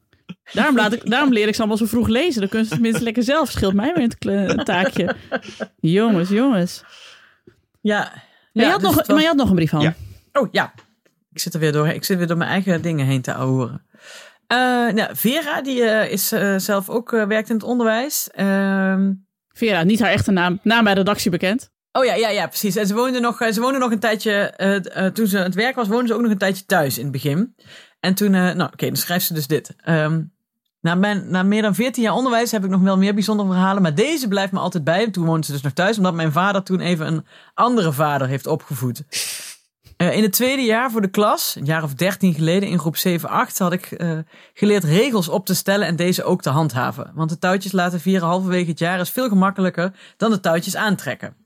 [0.51, 2.39] Daarom, laat ik, daarom leer ik ze allemaal zo vroeg lezen.
[2.39, 3.49] Dan kunnen ze tenminste lekker zelf.
[3.51, 5.15] Scheelt mij weer een taakje.
[5.79, 6.83] Jongens, jongens.
[7.81, 7.99] Ja.
[7.99, 9.81] Maar, Ja, je had dus nog, was- maar je had nog een brief van.
[9.81, 9.93] Ja.
[10.33, 10.73] Oh ja,
[11.31, 11.87] ik zit er weer door.
[11.87, 13.85] Ik zit weer door mijn eigen dingen heen te ouwen.
[14.47, 18.29] Eh nou, Vera, die eh, is eh, zelf ook werkt in het onderwijs.
[18.31, 19.11] Ehm,
[19.49, 20.59] Vera, niet haar echte naam.
[20.63, 21.71] Naam bij redactie bekend.
[21.91, 22.75] oh ja, ja, ja, precies.
[22.75, 25.87] En ze woonde nog, ze woonde nog een tijdje, toen ze aan het werk was,
[25.87, 27.55] woonde ze ook nog een tijdje thuis in het begin.
[27.99, 29.75] En toen, nou oké, dan schrijft ze dus dit.
[29.77, 30.21] Ehm,
[30.83, 33.81] na, mijn, na meer dan 14 jaar onderwijs heb ik nog wel meer bijzondere verhalen,
[33.81, 35.09] maar deze blijft me altijd bij.
[35.09, 38.47] Toen woonde ze dus nog thuis, omdat mijn vader toen even een andere vader heeft
[38.47, 39.03] opgevoed.
[39.97, 42.97] Eh, in het tweede jaar voor de klas, een jaar of dertien geleden, in groep
[42.97, 44.17] 7, 8, had ik eh,
[44.53, 47.11] geleerd regels op te stellen en deze ook te handhaven.
[47.13, 51.42] Want de touwtjes laten vieren halverwege het jaar is veel gemakkelijker dan de touwtjes aantrekken.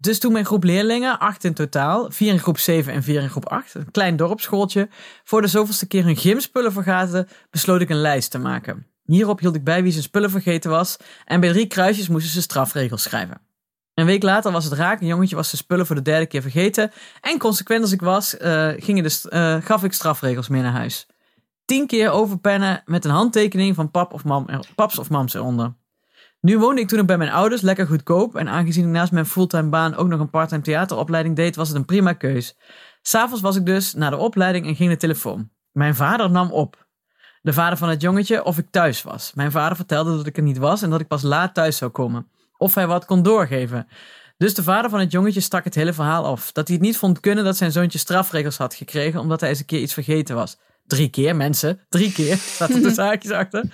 [0.00, 3.30] Dus toen mijn groep leerlingen, acht in totaal, vier in groep 7 en vier in
[3.30, 4.88] groep 8, een klein dorpsschooltje,
[5.24, 8.86] voor de zoveelste keer hun gymspullen vergaten, besloot ik een lijst te maken.
[9.04, 12.42] Hierop hield ik bij wie zijn spullen vergeten was en bij drie kruisjes moesten ze
[12.42, 13.40] strafregels schrijven.
[13.94, 16.42] Een week later was het raak, een jongetje was zijn spullen voor de derde keer
[16.42, 18.88] vergeten en consequent als ik was, eh,
[19.28, 21.06] eh, gaf ik strafregels mee naar huis.
[21.64, 25.74] Tien keer overpennen met een handtekening van pap of mam, er- paps of mams eronder.
[26.40, 28.36] Nu woonde ik toen nog bij mijn ouders, lekker goedkoop.
[28.36, 31.76] En aangezien ik naast mijn fulltime baan ook nog een parttime theateropleiding deed, was het
[31.76, 32.56] een prima keus.
[33.02, 35.50] S'avonds was ik dus naar de opleiding en ging de telefoon.
[35.72, 36.88] Mijn vader nam op.
[37.42, 39.32] De vader van het jongetje of ik thuis was.
[39.34, 41.90] Mijn vader vertelde dat ik er niet was en dat ik pas laat thuis zou
[41.90, 42.28] komen.
[42.56, 43.88] Of hij wat kon doorgeven.
[44.36, 46.52] Dus de vader van het jongetje stak het hele verhaal af.
[46.52, 49.58] Dat hij het niet vond kunnen dat zijn zoontje strafregels had gekregen omdat hij eens
[49.58, 50.58] een keer iets vergeten was.
[50.90, 51.80] Drie keer, mensen.
[51.88, 52.36] Drie keer.
[52.54, 53.64] Staat er de zaakjes achter.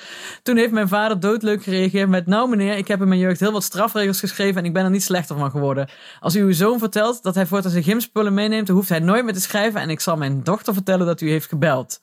[0.43, 2.27] Toen heeft mijn vader doodleuk gereageerd met...
[2.27, 4.57] Nou meneer, ik heb in mijn jeugd heel wat strafregels geschreven...
[4.57, 5.89] en ik ben er niet slechter van geworden.
[6.21, 8.67] Als uw zoon vertelt dat hij voortaan zijn gymspullen meeneemt...
[8.67, 9.81] dan hoeft hij nooit meer te schrijven...
[9.81, 12.01] en ik zal mijn dochter vertellen dat u heeft gebeld.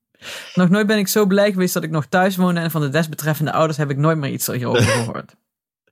[0.54, 2.60] nog nooit ben ik zo blij geweest dat ik nog thuis woonde...
[2.60, 5.34] en van de desbetreffende ouders heb ik nooit meer iets hierover gehoord.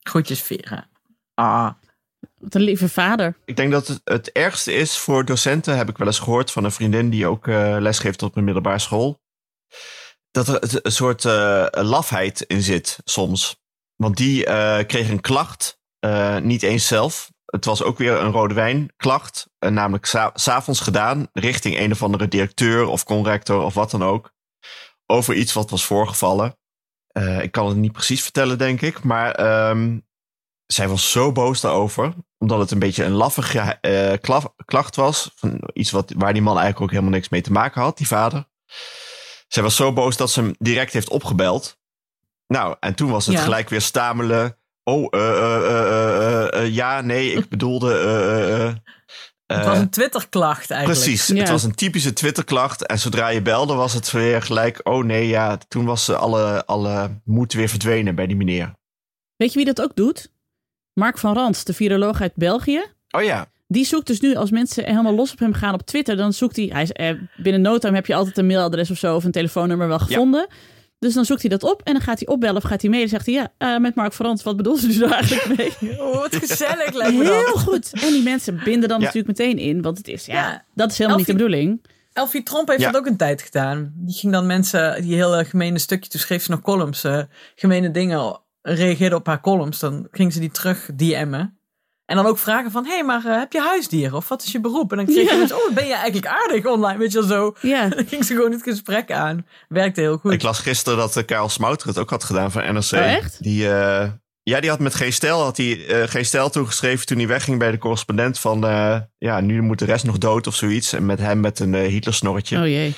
[0.02, 0.86] Groetjes, Vera.
[1.34, 1.70] Ah,
[2.48, 3.36] Een lieve vader.
[3.44, 6.64] Ik denk dat het, het ergste is voor docenten, heb ik wel eens gehoord van
[6.64, 9.22] een vriendin die ook eh lesgeeft op een middelbare school.
[10.30, 13.56] Dat er een soort eh, lafheid in zit soms.
[13.96, 15.78] Want die eh, kreeg een klacht,
[16.42, 17.32] niet eens zelf.
[17.44, 21.92] Het was ook weer een rode wijn klacht, eh, namelijk sa- s'avonds gedaan richting een
[21.92, 24.32] of andere directeur of conrector of wat dan ook.
[25.06, 26.56] Over iets wat was voorgevallen.
[27.40, 29.02] Ik kan het niet precies vertellen, denk ik.
[29.02, 29.98] Maar ehm,
[30.66, 32.14] zij was zo boos daarover.
[32.38, 35.30] Omdat het een beetje een laffige eh, klaf- klacht was.
[35.34, 38.06] Van iets wat, waar die man eigenlijk ook helemaal niks mee te maken had, die
[38.06, 38.44] vader.
[39.48, 41.78] Zij was zo boos dat ze hem direct heeft opgebeld.
[42.46, 43.42] Nou, en toen was het Ja.
[43.42, 44.58] gelijk weer stamelen.
[44.84, 47.98] Oh, eh, eh, ja, nee, ik bedoelde.
[47.98, 48.74] eh,
[49.56, 51.00] het was een Twitterklacht eigenlijk.
[51.04, 51.34] Precies, Ja.
[51.36, 52.86] het was een typische Twitterklacht.
[52.86, 54.80] En zodra je belde, was het weer gelijk.
[54.82, 58.74] Oh nee, ja, toen was alle, alle moed weer verdwenen bij die meneer.
[59.36, 60.32] Weet je wie dat ook doet?
[60.94, 62.84] Mark van Rans, de viroloog uit België.
[63.10, 66.16] Oh ja, Die zoekt dus nu, als mensen helemaal los op hem gaan op Twitter,
[66.16, 68.98] dan zoekt hij, hij is, eh, binnen no time heb je altijd een mailadres of
[68.98, 70.46] zo of een telefoonnummer wel gevonden.
[70.98, 73.02] Dus dan zoekt hij dat op en dan gaat hij opbellen of gaat hij mee
[73.02, 75.72] en zegt hij, ja, eh, met Mark van Rans, wat bedoelt u nou eigenlijk mee?
[76.00, 77.44] Oh, wat gezellig lijkt me dat.
[77.44, 77.90] Heel goed.
[77.92, 79.04] En die mensen binden dan Ja.
[79.04, 80.64] natuurlijk meteen in, want het is, ja, Ja.
[80.74, 81.86] dat is helemaal niet de bedoeling.
[82.12, 82.90] Elfie Tromp heeft Ja.
[82.90, 83.92] dat ook een tijd gedaan.
[83.96, 87.22] Die ging dan mensen, die hele gemene stukje, toen schreef ze nog columns, eh,
[87.54, 89.78] gemene dingen, reageerde op haar columns.
[89.78, 91.58] Dan ging ze die terug DM'en.
[92.06, 94.16] En dan ook vragen van, hé, hey, maar eh, heb je huisdieren?
[94.16, 94.90] Of wat is je beroep?
[94.90, 95.38] En dan kreeg je Ja.
[95.38, 96.98] mensen, oh, ben je eigenlijk aardig online?
[96.98, 97.54] Weet je wel zo.
[97.68, 99.46] Ja, Dan ging ze gewoon het gesprek aan.
[99.68, 100.32] Werkte heel goed.
[100.32, 102.92] ik las gisteren dat uh, Karel Smouter het ook had gedaan van NRC.
[102.92, 103.42] Oh, echt?
[103.42, 104.08] Die, eh,
[104.42, 107.58] ja, die had met Geen Stijl, had hij, eh, Geen Stijl toegeschreven toen hij wegging
[107.58, 108.66] bij de correspondent van...
[108.66, 110.92] eh, ja, nu moet de rest nog dood of zoiets.
[110.92, 112.58] En met hem met een eh, Hitlersnorretje.
[112.58, 112.94] oh jee.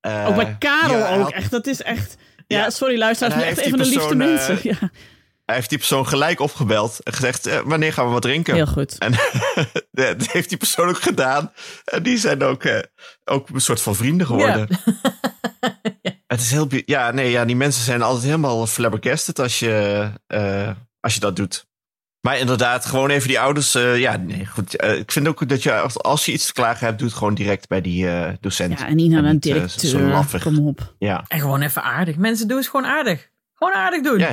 [0.00, 2.16] Eh, Ook bij Karel ja, ook, had- echt, dat is echt...
[2.48, 2.70] Ja, Ja.
[2.70, 4.58] sorry luisteraars, maar echt een van de liefste mensen.
[4.62, 4.90] Ja,
[5.44, 8.54] Hij heeft die persoon gelijk opgebeld en gezegd, eh, wanneer gaan we wat drinken?
[8.54, 8.98] heel goed.
[8.98, 9.12] En
[9.90, 11.52] dat heeft die persoon ook gedaan.
[11.84, 12.78] En die zijn ook, eh,
[13.24, 14.68] ook een soort van vrienden geworden.
[16.26, 16.66] Het is heel...
[16.68, 20.70] Ja, nee, ja, die mensen zijn altijd helemaal flabbergasted als je, eh,
[21.00, 21.66] als je dat doet.
[22.20, 23.74] Maar inderdaad, gewoon even die ouders.
[23.74, 24.76] eh, ja, nee, goed.
[24.76, 27.16] eh, ik vind ook dat je, als, als je iets te klagen hebt, doe het
[27.16, 28.78] gewoon direct bij die eh, docent.
[28.78, 30.00] Ja, en niet naar een directeur.
[30.00, 30.42] laffig.
[30.42, 30.94] Kom op.
[30.98, 31.24] Ja.
[31.28, 32.16] En gewoon even aardig.
[32.16, 33.28] Mensen, doe eens gewoon aardig.
[33.54, 34.18] Gewoon aardig doen.
[34.18, 34.30] ja,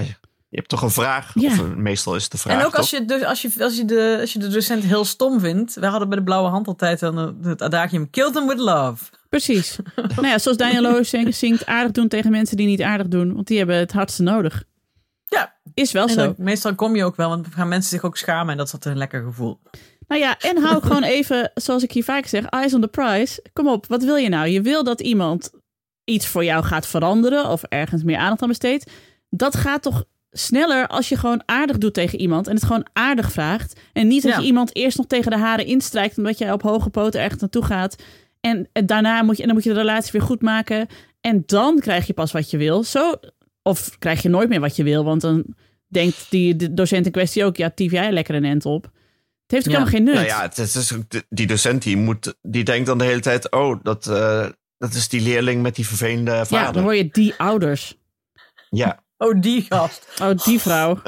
[0.49, 1.31] je hebt toch een vraag?
[1.33, 1.47] Ja.
[1.51, 2.59] Of, meestal is het de vraag.
[2.59, 5.05] en ook als je, dus, als, je, als, je de, als je de docent heel
[5.05, 5.73] stom vindt.
[5.73, 8.09] We hadden bij de Blauwe Hand altijd dan het adagium.
[8.09, 9.03] Kill them with love.
[9.29, 9.77] Precies.
[10.15, 13.33] nou ja, zoals Daniel Loos zingt, aardig doen tegen mensen die niet aardig doen.
[13.33, 14.63] Want die hebben het hardste nodig.
[15.35, 15.53] Ja.
[15.73, 16.15] Is wel En zo.
[16.25, 18.51] dan, meestal kom je ook wel, want dan gaan mensen zich ook schamen.
[18.51, 19.59] En dat is altijd een lekker gevoel.
[20.07, 23.43] Nou ja, en hou gewoon even, zoals ik hier vaak zeg, eyes on the prize.
[23.53, 24.47] Kom op, wat wil je nou?
[24.47, 25.51] Je wil dat iemand
[26.03, 28.91] iets voor jou gaat veranderen of ergens meer aandacht aan besteedt.
[29.29, 33.31] Dat gaat toch sneller als je gewoon aardig doet tegen iemand en het gewoon aardig
[33.31, 33.79] vraagt.
[33.93, 34.39] En niet dat Ja.
[34.39, 37.65] je iemand eerst nog tegen de haren instrijkt omdat jij op hoge poten ergens naartoe
[37.65, 37.95] gaat.
[38.41, 40.87] En daarna moet je, en dan moet je de relatie weer goed maken.
[41.21, 42.83] En dan krijg je pas wat je wil.
[42.83, 43.13] Zo,
[43.67, 45.45] of krijg je nooit meer wat je wil, want dan
[45.87, 48.83] denkt die de docent in kwestie ook, ja, tief jij lekker een end op.
[48.83, 48.93] Het
[49.53, 49.79] heeft ook Ja.
[49.79, 50.13] helemaal geen nut.
[50.13, 53.51] Nou ja, het is, de- die docent die, moet, die denkt dan de hele tijd:
[53.51, 54.47] oh, dat, eh,
[54.77, 56.73] dat is die leerling met die vervelende Ja, vader.
[56.73, 57.97] dan hoor je die ouders.
[58.69, 60.07] Ja, Oh, die gast.
[60.21, 61.01] Oh, die vrouw.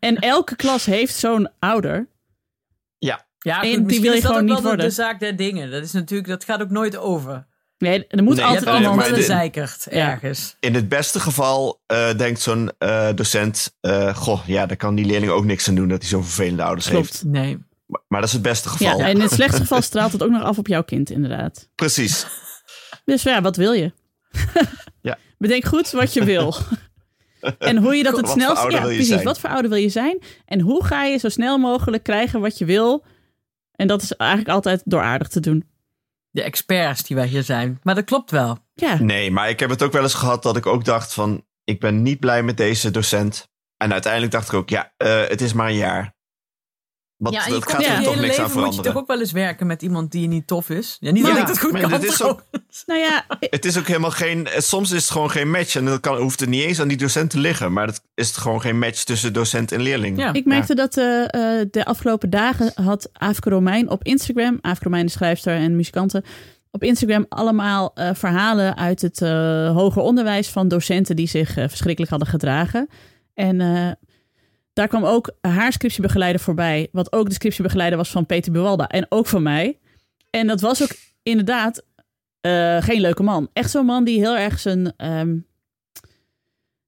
[0.00, 2.08] En elke klas heeft zo'n ouder.
[2.98, 3.26] Ja,
[3.62, 4.86] En goed, die misschien wil je is dat gewoon ook wel niet de- worden.
[4.86, 5.70] de zaak der dingen.
[5.70, 7.46] Dat is natuurlijk, dat gaat ook nooit over.
[7.82, 9.24] Nee, er moet Nee, altijd nee, iemand...
[9.24, 10.10] zeikert Ja.
[10.10, 10.56] ergens.
[10.60, 15.04] in het beste geval eh, denkt zo'n eh, docent: eh, goh, ja, daar kan die
[15.04, 17.24] leerling ook niks aan doen dat hij zo'n vervelende ouders heeft.
[17.24, 17.58] Nee.
[17.86, 19.00] Maar, maar dat is het beste Ja, geval.
[19.00, 21.68] en in het slechtste geval straalt het ook nog af op jouw kind, inderdaad.
[21.74, 22.26] Precies.
[23.04, 23.92] Dus ja, wat wil je?
[25.00, 25.18] Ja.
[25.38, 26.54] Bedenk goed wat je wil.
[27.58, 28.70] En hoe je dat het snelst...
[28.70, 29.06] Ja, precies.
[29.06, 29.24] zijn?
[29.24, 30.18] Wat voor ouder wil je zijn?
[30.44, 33.04] En hoe ga je zo snel mogelijk krijgen wat je wil?
[33.72, 35.64] En dat is eigenlijk altijd door aardig te doen.
[36.32, 37.80] De experts die wij hier zijn.
[37.82, 38.58] Maar dat klopt wel.
[38.74, 41.46] Ja, Nee, maar ik heb het ook wel eens gehad dat ik ook dacht: van
[41.64, 43.50] ik ben niet blij met deze docent.
[43.76, 46.11] En uiteindelijk dacht ik ook: ja, eh, het is maar een jaar.
[47.22, 48.84] Want ja, dat gaat er je toch hele niks aan moet je veranderen.
[48.92, 50.96] toch ook wel eens werken met iemand die je niet tof is.
[51.00, 51.90] Ja, niet Maar- dat ik dat goed maar kan.
[51.90, 52.44] dit is ook-
[52.86, 54.48] nou ja, Het is ook helemaal geen.
[54.56, 55.76] Soms is het gewoon geen match.
[55.76, 57.72] En dan kan, hoeft het niet eens aan die docent te liggen.
[57.72, 60.18] Maar het is het gewoon geen match tussen docent en leerling.
[60.18, 60.32] Ja.
[60.32, 65.06] Ik merkte dat eh, eh, de afgelopen dagen had Aafke Romein op Instagram, Aafke Romein
[65.06, 66.24] de schrijfster en muzikante,
[66.70, 69.28] op Instagram allemaal eh, verhalen uit het eh,
[69.76, 72.88] hoger onderwijs van docenten die zich verschrikkelijk hadden gedragen.
[73.34, 73.90] En eh,
[74.72, 79.06] daar kwam ook haar scriptiebegeleider voorbij, wat ook de scriptiebegeleider was van Peter Buwalda en
[79.08, 79.78] ook van mij.
[80.30, 81.84] En dat was ook inderdaad
[82.40, 83.48] eh, geen leuke man.
[83.52, 85.36] Echt zo'n man die heel erg zijn, ehm,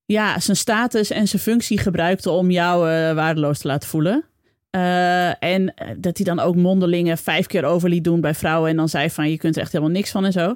[0.05, 4.24] ja, zijn status en zijn functie gebruikte om jou eh, waardeloos te laten voelen.
[4.70, 8.70] Eh, en dat hij dan ook mondelingen vijf keer over liet doen bij vrouwen.
[8.70, 10.55] En dan zei van, je kunt er echt helemaal niks van en zo.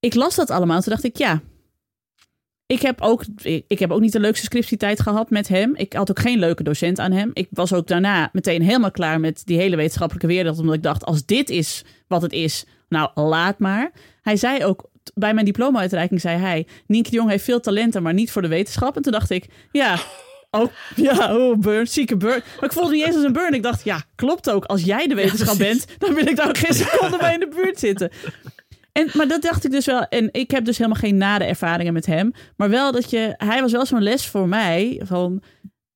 [0.00, 0.80] Ik las dat allemaal.
[0.80, 1.40] Toen dacht ik, ja.
[2.68, 3.24] Ik heb ook,
[3.66, 5.72] ik, heb ook niet de leukste scriptietijd gehad met hem.
[5.76, 7.30] Ik had ook geen leuke docent aan hem.
[7.32, 10.58] Ik was ook daarna meteen helemaal klaar met die hele wetenschappelijke wereld.
[10.58, 13.90] Omdat ik dacht, als dit is wat het is, nou laat maar.
[14.22, 16.66] Hij zei ook, bij mijn diploma-uitreiking zei hij...
[16.86, 18.96] Nienke de Jong heeft veel talenten, maar niet voor de wetenschap.
[18.96, 19.98] En toen dacht ik, ja...
[20.50, 20.66] Oh,
[20.96, 22.42] ja, oh, burn, zieke burn.
[22.54, 23.54] Maar ik voelde niet eens als een burn.
[23.54, 24.64] Ik dacht, ja, klopt ook.
[24.64, 27.48] Als jij de wetenschap bent, dan wil ik daar ook geen seconde bij in de
[27.48, 28.10] buurt zitten.
[28.92, 30.02] En, maar dat dacht ik dus wel.
[30.08, 32.32] En ik heb dus helemaal geen nade ervaringen met hem.
[32.56, 35.00] Maar wel dat je, hij was wel zo'n les voor mij.
[35.04, 35.42] Van,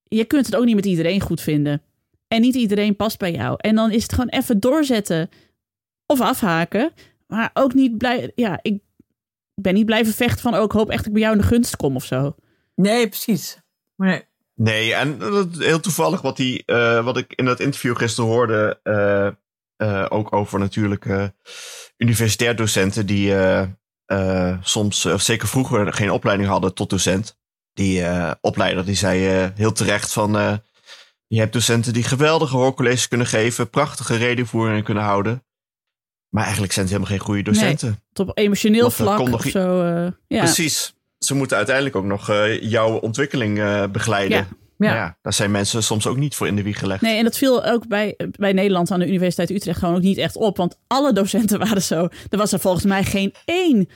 [0.02, 1.82] je kunt het ook niet met iedereen goed vinden.
[2.28, 3.54] En niet iedereen past bij jou.
[3.58, 5.28] En dan is het gewoon even doorzetten.
[6.06, 6.92] Of afhaken.
[7.26, 8.32] Maar ook niet blij.
[8.34, 8.78] Ja, ik
[9.54, 10.54] ben niet blijven vechten van.
[10.56, 12.34] Oh, ik hoop echt dat ik bij jou in de gunst kom of zo.
[12.74, 13.58] Nee, precies.
[13.94, 14.22] Maar nee.
[14.54, 15.18] Nee, en
[15.58, 18.80] heel toevallig wat, die, eh, wat ik in dat interview gisteren hoorde.
[18.82, 19.28] eh,
[20.08, 21.24] ook over natuurlijk eh,
[21.96, 23.64] universitair docenten die eh,
[24.04, 27.38] eh, soms, of zeker vroeger, geen opleiding hadden tot docent.
[27.72, 30.36] Die eh, opleider die zei eh, heel terecht van.
[30.38, 30.54] eh,
[31.26, 35.44] je hebt docenten die geweldige hoorcolleges kunnen geven, prachtige redenvoeringen kunnen houden.
[36.28, 38.02] Maar eigenlijk zijn het helemaal geen goede docenten.
[38.12, 39.82] Tot op emotioneel Want vlak nog of zo.
[39.82, 40.38] eh, ja.
[40.38, 40.94] Precies.
[41.18, 44.38] Ze moeten uiteindelijk ook nog eh, jouw ontwikkeling eh, begeleiden.
[44.38, 44.46] Ja.
[44.82, 44.94] Ja.
[44.94, 45.16] Ja.
[45.22, 47.02] daar zijn mensen soms ook niet voor in de wieg gelegd.
[47.02, 50.18] Nee, en dat viel ook bij, bij Nederland aan de Universiteit Utrecht gewoon ook niet
[50.18, 50.56] echt op.
[50.56, 52.08] Want alle docenten waren zo.
[52.30, 53.88] Er was er volgens mij geen één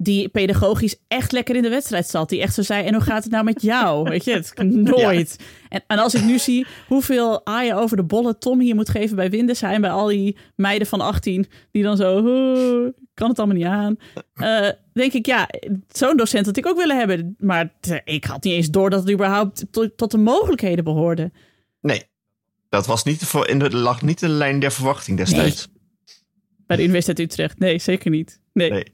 [0.00, 2.28] die pedagogisch echt lekker in de wedstrijd zat.
[2.28, 4.02] Die echt zo zei, en hoe gaat het nou met jou?
[4.10, 5.36] Weet je, het nooit.
[5.68, 9.16] En, en als ik nu zie hoeveel aaien over de bolle Tom hier moet geven
[9.16, 9.80] bij Windesheim...
[9.80, 12.16] bij al die meiden van 18 die dan zo...
[12.18, 13.96] "Oh, kan het allemaal niet aan.
[14.34, 15.48] Eh, denk ik, ja,
[15.88, 17.34] zo'n docent had ik ook willen hebben.
[17.38, 17.72] Maar
[18.04, 21.32] ik had niet eens door dat het überhaupt tot, tot de mogelijkheden behoorde.
[21.80, 22.02] Nee,
[22.68, 25.68] dat was niet voor, in de, lag niet in de lijn der verwachting destijds.
[26.66, 27.58] Bij de Universiteit Utrecht.
[27.58, 28.40] Nee, zeker niet.
[28.52, 28.70] Nee.
[28.70, 28.84] Nee.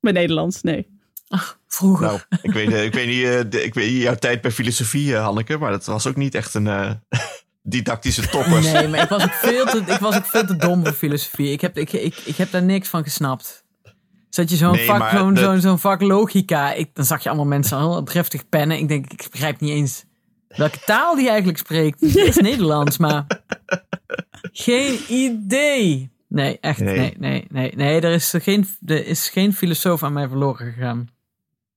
[0.00, 0.86] Bij Nederlands, nee.
[1.66, 2.06] Vroeger.
[2.06, 4.50] Nou, ik weet, eh, ik weet niet, eh, de- ik weet niet jouw tijd bij
[4.50, 6.90] filosofie, Hanneke, maar dat was ook niet echt een eh,
[7.70, 8.62] didactische topper.
[8.62, 11.52] Nee, maar ik was ook veel te, ik was ook veel te dom voor filosofie.
[11.52, 13.64] Ik heb, ik, ik, ik heb daar niks van gesnapt.
[14.28, 17.28] Zat je zo'n Nee, vak, zo'n, de- zo'n, zo'n vak logica, ik, dan zag je
[17.28, 18.78] allemaal mensen heel driftig pennen.
[18.78, 20.04] Ik denk, ik begrijp niet eens
[20.48, 22.00] welke taal die eigenlijk spreekt.
[22.00, 23.26] Het is Nederlands, maar
[24.52, 26.10] geen idee.
[26.28, 26.96] Nee, echt, Nee.
[26.98, 27.72] nee, nee, nee.
[27.76, 31.08] Nee, er is geen, er is geen filosoof aan mij verloren gegaan.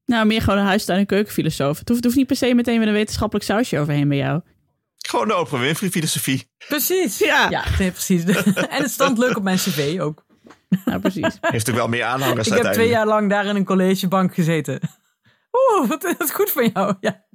[0.06, 1.80] Nou, meer gewoon een huistuin- en keukenfilosoof.
[1.80, 4.42] Het hoeft, het hoeft niet per se meteen met een wetenschappelijk sausje overheen bij jou.
[5.08, 6.52] Gewoon de Oprah Winfrey filosofie.
[6.68, 7.18] Precies.
[7.18, 7.50] Ja.
[7.50, 8.24] Ja, nee, precies.
[8.76, 10.26] en het stond leuk op mijn cv ook.
[10.86, 11.38] Nou, precies.
[11.42, 14.80] Heeft ook wel meer aanhangers Ik heb twee jaar lang daar in een collegebank gezeten.
[15.78, 16.96] Oeh, wat is dat goed van jou.
[17.00, 17.26] Ja.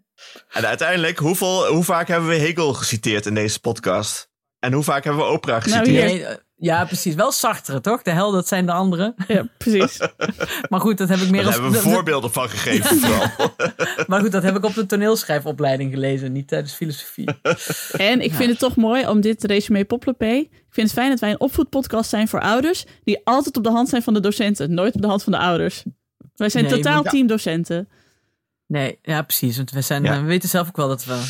[0.50, 4.30] En uiteindelijk, hoeveel, hoe vaak hebben we Hegel geciteerd in deze podcast?
[4.58, 6.10] En hoe vaak hebben we Oprah Nou, geciteerd?
[6.10, 6.44] hier.
[6.59, 7.14] Ja, precies.
[7.14, 8.02] Wel zachtere, toch?
[8.02, 9.14] De hel, dat zijn de anderen.
[9.28, 9.98] Ja, precies.
[10.70, 11.54] Maar goed, dat heb ik meer Daar als...
[11.54, 13.54] hebben we voorbeelden van gegeven vooral.
[14.07, 17.28] Maar goed, dat heb ik op de toneelschrijfopleiding gelezen, niet tijdens filosofie.
[17.96, 20.38] En ik vind het toch mooi om dit resume poplepay.
[20.38, 23.70] Ik vind het fijn dat wij een opvoedpodcast zijn voor ouders die altijd op de
[23.70, 25.82] hand zijn van de docenten, nooit op de hand van de ouders.
[26.36, 27.88] Wij zijn Nee, totaal maar- team docenten.
[28.66, 29.57] Nee, ja, precies.
[29.57, 30.20] Want we, zijn, Ja.
[30.20, 31.22] we weten zelf ook wel dat we...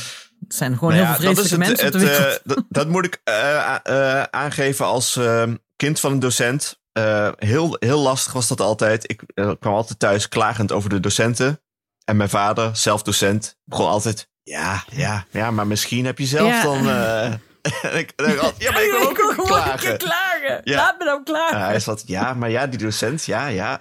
[0.47, 2.37] Het zijn gewoon Nou heel veel vreselijke het- mensen op de het, wereld.
[2.43, 5.43] eh, dat, dat moet ik eh, eh, aangeven als eh,
[5.77, 6.81] kind van een docent.
[6.93, 9.11] Eh, heel, heel lastig was dat altijd.
[9.11, 9.23] Ik
[9.61, 11.61] kwam altijd thuis klagend over de docenten.
[12.05, 14.29] En mijn vader, zelf docent, begon altijd...
[14.43, 16.63] Ja, ja, ja, maar misschien heb je zelf Ja.
[16.63, 16.89] dan...
[16.89, 17.33] eh,
[18.01, 18.13] ik
[18.59, 19.99] ja, maar ik wil ook wil een gewoon een keer klagen.
[19.99, 20.61] klagen.
[20.65, 20.77] Ja.
[20.77, 21.59] Laat me nou klagen.
[21.59, 23.79] Ja, hij zat, ja, maar ja, die docent, ja, ja.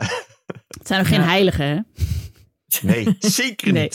[0.68, 1.26] Het zijn ook geen Ja.
[1.28, 1.80] heiligen, hè?
[2.82, 3.91] Nee, zeker Nee.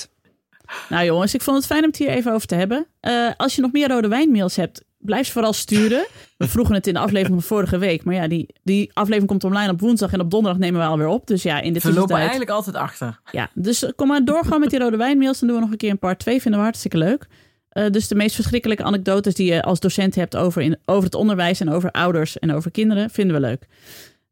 [0.88, 2.86] Nou jongens, ik vond het fijn om het hier even over te hebben.
[3.00, 6.06] Eh, als je nog meer rode wijnmails hebt, blijf ze vooral sturen.
[6.36, 8.04] We vroegen het in de aflevering van vorige week.
[8.04, 11.06] Maar ja, die, die aflevering komt online op woensdag en op donderdag nemen we alweer
[11.06, 11.26] op.
[11.26, 13.20] Dus ja, in de We lopen eigenlijk altijd achter.
[13.30, 15.38] Ja, dus kom maar door gewoon met die rode wijnmails.
[15.38, 16.40] Dan doen we nog een keer een part 2.
[16.40, 17.26] Vinden we hartstikke leuk.
[17.70, 21.14] Eh, dus de meest verschrikkelijke anekdotes die je als docent hebt over, in, over het
[21.14, 23.66] onderwijs en over ouders en over kinderen, vinden we leuk.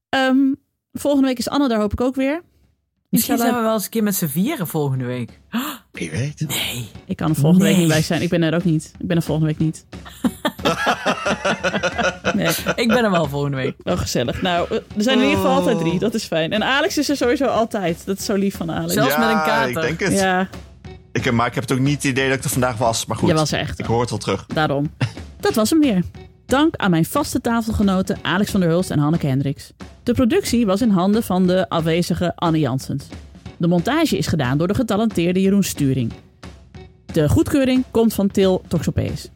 [0.09, 0.55] Ehm,
[0.93, 2.43] volgende week is Anne daar hoop ik ook weer.
[3.09, 5.41] Misschien zijn we wel eens een keer met z'n vieren volgende week.
[5.93, 6.45] Wie weet.
[6.49, 6.89] Nee.
[7.07, 8.23] Ik kan er volgende week niet bij zijn.
[8.23, 8.93] Ik ben er ook niet.
[8.99, 9.85] Ik ben er volgende week niet.
[12.35, 13.75] nee, Ik ben er wel volgende week.
[13.83, 14.43] wel gezellig.
[14.43, 15.59] Nou, eh, er zijn in ieder geval Oh.
[15.59, 15.99] altijd drie.
[15.99, 16.53] Dat is fijn.
[16.53, 18.07] En Alex is er sowieso altijd.
[18.07, 18.93] Dat is zo lief van Alex.
[18.93, 19.69] Zelfs ja, met een kater.
[19.69, 20.13] ik denk het.
[20.21, 20.49] Ja,
[21.13, 23.07] Ik, heb- maar ik heb het ook niet het idee dat ik er vandaag was.
[23.07, 23.79] Maar goed, jij was er echt.
[23.79, 24.47] ik hoor het wel terug.
[24.47, 24.93] Daarom.
[25.41, 26.03] Dat was hem weer.
[26.49, 29.73] Dank aan mijn vaste tafelgenoten Alex van der Hulst en Hanneke Hendricks.
[30.03, 33.07] De productie was in handen van de afwezige Anne Janssens.
[33.57, 36.13] De montage is gedaan door de getalenteerde Jeroen Sturing.
[37.13, 39.29] De goedkeuring komt van Til Toxopees.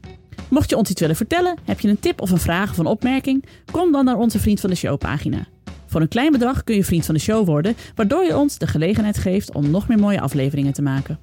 [0.48, 2.86] Mocht je ons iets willen vertellen, heb je een tip of een vraag of een
[2.86, 5.46] opmerking, kom dan naar onze Vriend van de Show pagina.
[5.86, 8.66] Voor een klein bedrag kun je Vriend van de Show worden, waardoor je ons de
[8.66, 11.18] gelegenheid geeft om nog meer mooie afleveringen te maken.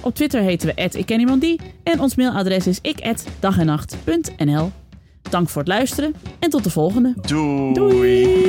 [0.00, 4.70] Op Twitter heten we @ikkenniemandie en ons mailadres is ik@dagennacht.nl.
[5.30, 7.14] Dank voor het luisteren en tot de volgende.
[7.20, 7.72] Doei.
[7.72, 8.42] Doei.